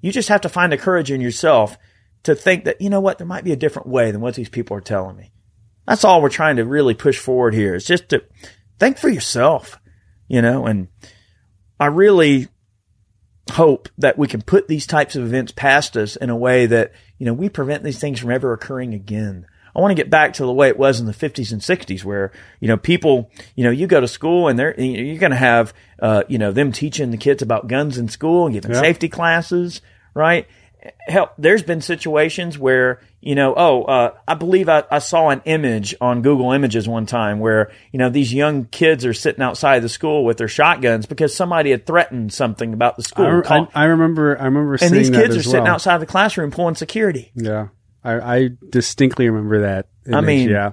[0.01, 1.77] You just have to find the courage in yourself
[2.23, 4.49] to think that, you know what, there might be a different way than what these
[4.49, 5.31] people are telling me.
[5.87, 8.23] That's all we're trying to really push forward here is just to
[8.79, 9.79] think for yourself,
[10.27, 10.87] you know, and
[11.79, 12.47] I really
[13.51, 16.93] hope that we can put these types of events past us in a way that,
[17.17, 19.45] you know, we prevent these things from ever occurring again.
[19.76, 22.03] I want to get back to the way it was in the 50s and 60s
[22.03, 25.36] where, you know, people, you know, you go to school and they're, you're going to
[25.38, 28.82] have, uh, you know, them teaching the kids about guns in school and giving Yeah.
[28.82, 29.82] safety classes,
[30.13, 30.47] right?
[31.07, 35.41] Hell, there's been situations where, you know, oh, uh, I believe I, I saw an
[35.45, 39.80] image on Google Images one time where, you know, these young kids are sitting outside
[39.82, 43.43] the school with their shotguns because somebody had threatened something about the school.
[43.45, 44.38] I, I, I remember.
[44.38, 47.32] I remember and these kids are as sitting outside the classroom pulling security.
[47.34, 47.69] Yeah,
[48.03, 49.87] I, I distinctly remember that.
[50.13, 50.71] I mean, yeah,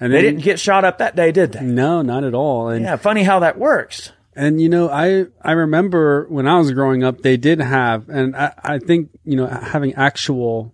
[0.00, 1.60] and They then- didn't get shot up that day, did they?
[1.62, 2.68] No, not at all.
[2.68, 4.12] And Yeah, funny how that works.
[4.36, 8.36] And you know, I I remember when I was growing up, they did have, and
[8.36, 10.72] I, I think you know, having actual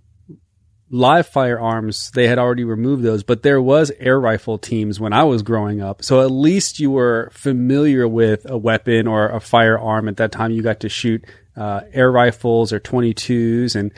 [0.91, 5.25] live firearms, they had already removed those, but there was air rifle teams when I
[5.25, 6.05] was growing up.
[6.05, 10.51] So at least you were familiar with a weapon or a firearm at that time.
[10.53, 11.25] You got to shoot
[11.57, 13.93] uh, air rifles or 22s, and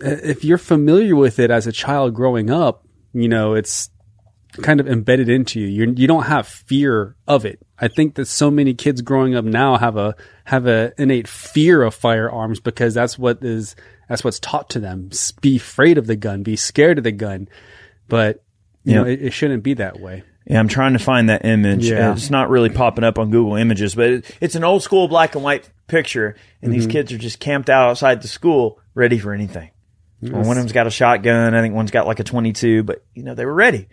[0.00, 3.90] if you're familiar with it as a child growing up, you know, it's
[4.62, 5.66] kind of embedded into you.
[5.66, 7.60] You're, you don't have fear of it.
[7.78, 10.14] I think that so many kids growing up now have a
[10.44, 13.74] have a innate fear of firearms because that's what is
[14.08, 15.10] that's what's taught to them.
[15.40, 16.42] Be afraid of the gun.
[16.42, 17.48] Be scared of the gun.
[18.08, 18.42] But
[18.84, 20.22] you know, it, it shouldn't be that way.
[20.46, 21.88] Yeah, I'm trying to find that image.
[21.88, 22.10] Yeah.
[22.10, 25.08] Uh, It's not really popping up on Google Images, but it, it's an old school
[25.08, 26.72] black and white picture, and Mm-hmm.
[26.80, 29.70] these kids are just camped out outside the school, ready for anything.
[30.32, 31.54] Well, one of them's got a shotgun.
[31.54, 33.88] I think one's got like a 22, but you know they were ready.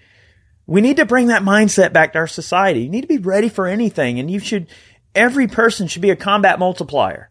[0.66, 2.82] We need to bring that mindset back to our society.
[2.82, 4.68] You need to be ready for anything, and you should.
[5.14, 7.30] Every person should be a combat multiplier,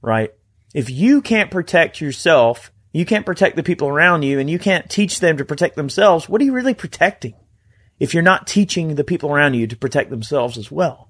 [0.00, 0.32] right?
[0.74, 4.88] If you can't protect yourself, you can't protect the people around you, and you can't
[4.88, 6.28] teach them to protect themselves.
[6.28, 7.34] What are you really protecting?
[7.98, 11.08] if you're not teaching the people around you to protect themselves as well.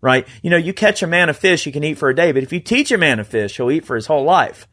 [0.00, 0.26] Right?
[0.42, 2.42] You know, you catch a man of fish you can eat for a day, but
[2.42, 4.66] if you teach a man of fish, he'll eat for his whole life.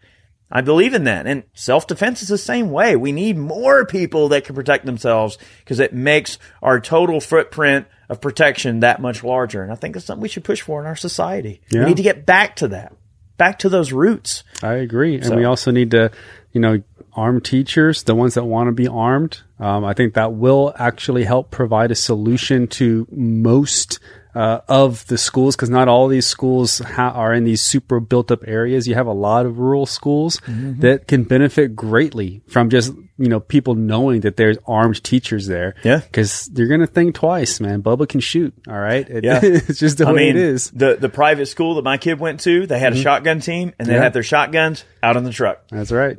[0.51, 1.27] I believe in that.
[1.27, 2.95] And self-defense is the same way.
[2.95, 8.21] We need more people that can protect themselves because it makes our total footprint of
[8.21, 9.61] protection that much larger.
[9.61, 11.61] And I think that's something we should push for in our society.
[11.69, 11.81] Yeah.
[11.81, 12.95] We need to get back to that.
[13.37, 14.43] Back to those roots.
[14.63, 16.09] I agree, and we also need to,
[16.53, 16.81] you know,
[17.13, 19.41] arm teachers, the ones that want to be armed.
[19.59, 23.99] Um, I think that will actually help provide a solution to most
[24.37, 28.29] uh, of the schools because not all these schools ha- are in these super built
[28.31, 28.87] up areas.
[28.87, 30.81] You have a lot of rural schools Mm-hmm.
[30.81, 35.73] that can benefit greatly from just you know people knowing that there's armed teachers there.
[35.83, 35.99] Yeah.
[35.99, 37.81] because you're gonna think twice, man.
[37.81, 38.53] Bubba can shoot.
[38.67, 39.39] All right, It- Yeah.
[39.43, 40.67] it's just the I way mean, it is.
[40.67, 40.77] Mm-hmm.
[40.77, 43.87] the the private school that my kid went to, they had a shotgun team and
[43.87, 44.03] they Yeah.
[44.03, 45.63] had their shotguns out in the truck.
[45.71, 46.17] That's right.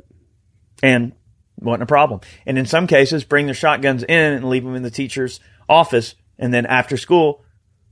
[0.83, 1.13] and
[1.61, 2.21] wasn't a problem.
[2.45, 6.15] And in some cases, bring their shotguns in and leave them in the teacher's office,
[6.37, 7.43] and then after school,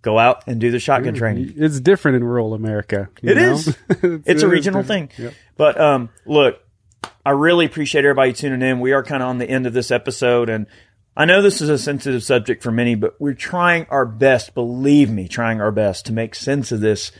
[0.01, 1.53] go out and do the shotgun training.
[1.57, 3.09] It's different in rural America.
[3.21, 3.53] you It know?
[3.53, 3.67] is.
[3.89, 5.09] It's- It's it a is regional thing.
[5.17, 5.33] Yep.
[5.57, 6.59] But um, look,
[7.25, 8.79] I really appreciate everybody tuning in.
[8.79, 10.67] We are kind of on the end of this episode, and
[11.15, 14.53] I know this is a sensitive subject for many, but we're trying our best.
[14.53, 17.11] Believe me, trying our best to make sense of this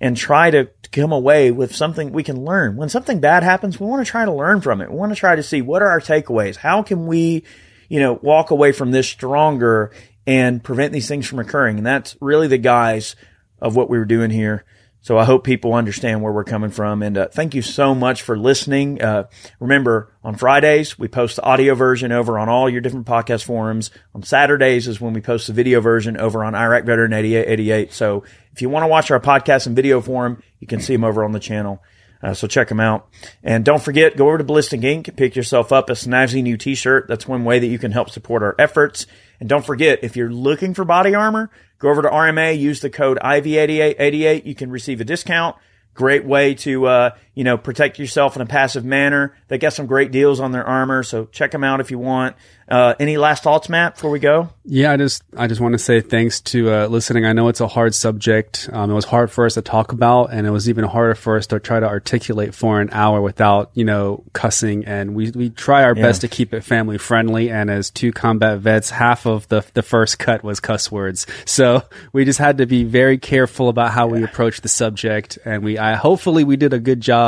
[0.00, 2.76] and try to come away with something we can learn.
[2.76, 4.90] When something bad happens, we want to try to learn from it.
[4.90, 6.56] We want to try to see what are our takeaways.
[6.56, 7.44] How can we,
[7.88, 9.92] you know, walk away from this stronger
[10.26, 11.78] and prevent these things from occurring?
[11.78, 13.16] And that's really the guise
[13.60, 14.64] of what we were doing here.
[15.04, 17.02] So I hope people understand where we're coming from.
[17.02, 19.02] And uh, thank you so much for listening.
[19.02, 19.24] Uh,
[19.60, 23.90] remember, on Fridays, we post the audio version over on all your different podcast forums.
[24.14, 27.92] On Saturdays is when we post the video version over on Iraq Veteran 8888.
[27.92, 31.04] So if you want to watch our podcast in video form, you can see them
[31.04, 31.82] over on the channel.
[32.22, 33.06] Uh, so check them out.
[33.42, 37.08] And don't forget, go over to Ballistic Ink, pick yourself up a snazzy new t-shirt.
[37.08, 39.06] That's one way that you can help support our efforts.
[39.40, 42.90] And don't forget, if you're looking for body armor, go over to RMA, use the
[42.90, 44.44] code IV8888.
[44.44, 45.56] You can receive a discount.
[45.92, 49.34] Great way to, uh, you know, protect yourself in a passive manner.
[49.48, 51.02] They got some great deals on their armor.
[51.02, 52.36] So check them out if you want.
[52.66, 54.48] Uh, any last thoughts, Matt, before we go?
[54.64, 57.26] Yeah, I just I just want to say thanks to uh, listening.
[57.26, 58.70] I know it's a hard subject.
[58.72, 61.36] Um, it was hard for us to talk about, and it was even harder for
[61.36, 64.86] us to try to articulate for an hour without you know cussing.
[64.86, 67.50] And we we try our best to keep it family friendly.
[67.50, 71.82] And as two combat vets, half of the the first cut was cuss words, so
[72.14, 75.38] we just had to be very careful about how we approach the subject.
[75.44, 77.23] And we I hopefully we did a good job,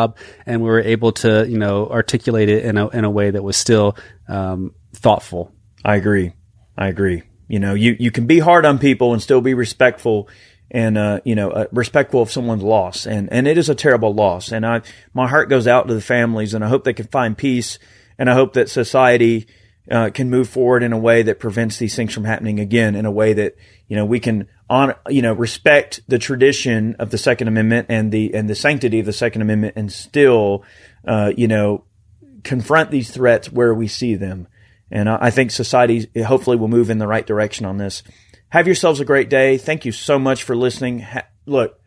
[0.46, 3.42] and we were able to you know articulate it in a in a way that
[3.42, 3.96] was still
[4.28, 5.52] um, thoughtful.
[5.84, 6.32] I agree.
[6.76, 7.22] I agree.
[7.48, 10.28] You know, you, you can be hard on people and still be respectful
[10.70, 13.06] and, uh, you know, uh, respectful of someone's loss.
[13.06, 14.50] And, and it is a terrible loss.
[14.50, 14.82] And I,
[15.14, 17.78] my heart goes out to the families and I hope they can find peace.
[18.18, 19.46] And I hope that society,
[19.90, 23.06] uh, can move forward in a way that prevents these things from happening again in
[23.06, 23.56] a way that,
[23.88, 28.10] you know, we can on, you know, respect the tradition of the Second Amendment and
[28.10, 30.64] the, and the sanctity of the Second Amendment and still,
[31.06, 31.84] uh, you know,
[32.42, 34.48] confront these threats where we see them.
[34.90, 38.02] And I I think society hopefully will move in the right direction on this.
[38.50, 39.58] Have yourselves a great day.
[39.58, 41.00] Thank you so much for listening.
[41.00, 41.78] Ha- look,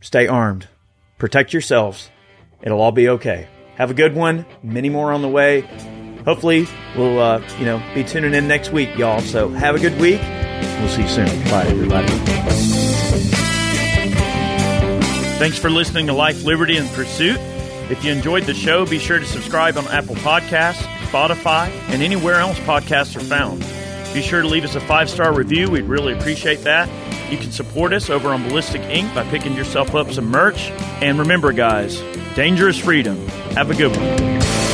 [0.00, 0.68] stay armed,
[1.18, 2.10] protect yourselves.
[2.62, 3.48] It'll all be okay.
[3.76, 4.44] Have a good one.
[4.62, 5.99] Many more on the way.
[6.30, 9.18] Hopefully, we'll uh, you know be tuning in next week, y'all.
[9.18, 10.20] So have a good week.
[10.20, 11.26] We'll see you soon.
[11.50, 12.06] Bye, everybody.
[15.40, 17.36] Thanks for listening to Life, Liberty, and Pursuit.
[17.90, 22.36] If you enjoyed the show, be sure to subscribe on Apple Podcasts, Spotify, and anywhere
[22.36, 23.58] else podcasts are found.
[24.14, 25.68] Be sure to leave us a five star review.
[25.68, 26.88] We'd really appreciate that.
[27.32, 30.70] You can support us over on Ballistic Ink by picking yourself up some merch.
[31.02, 31.98] And remember, guys,
[32.36, 33.16] dangerous freedom.
[33.56, 34.69] Have a good one.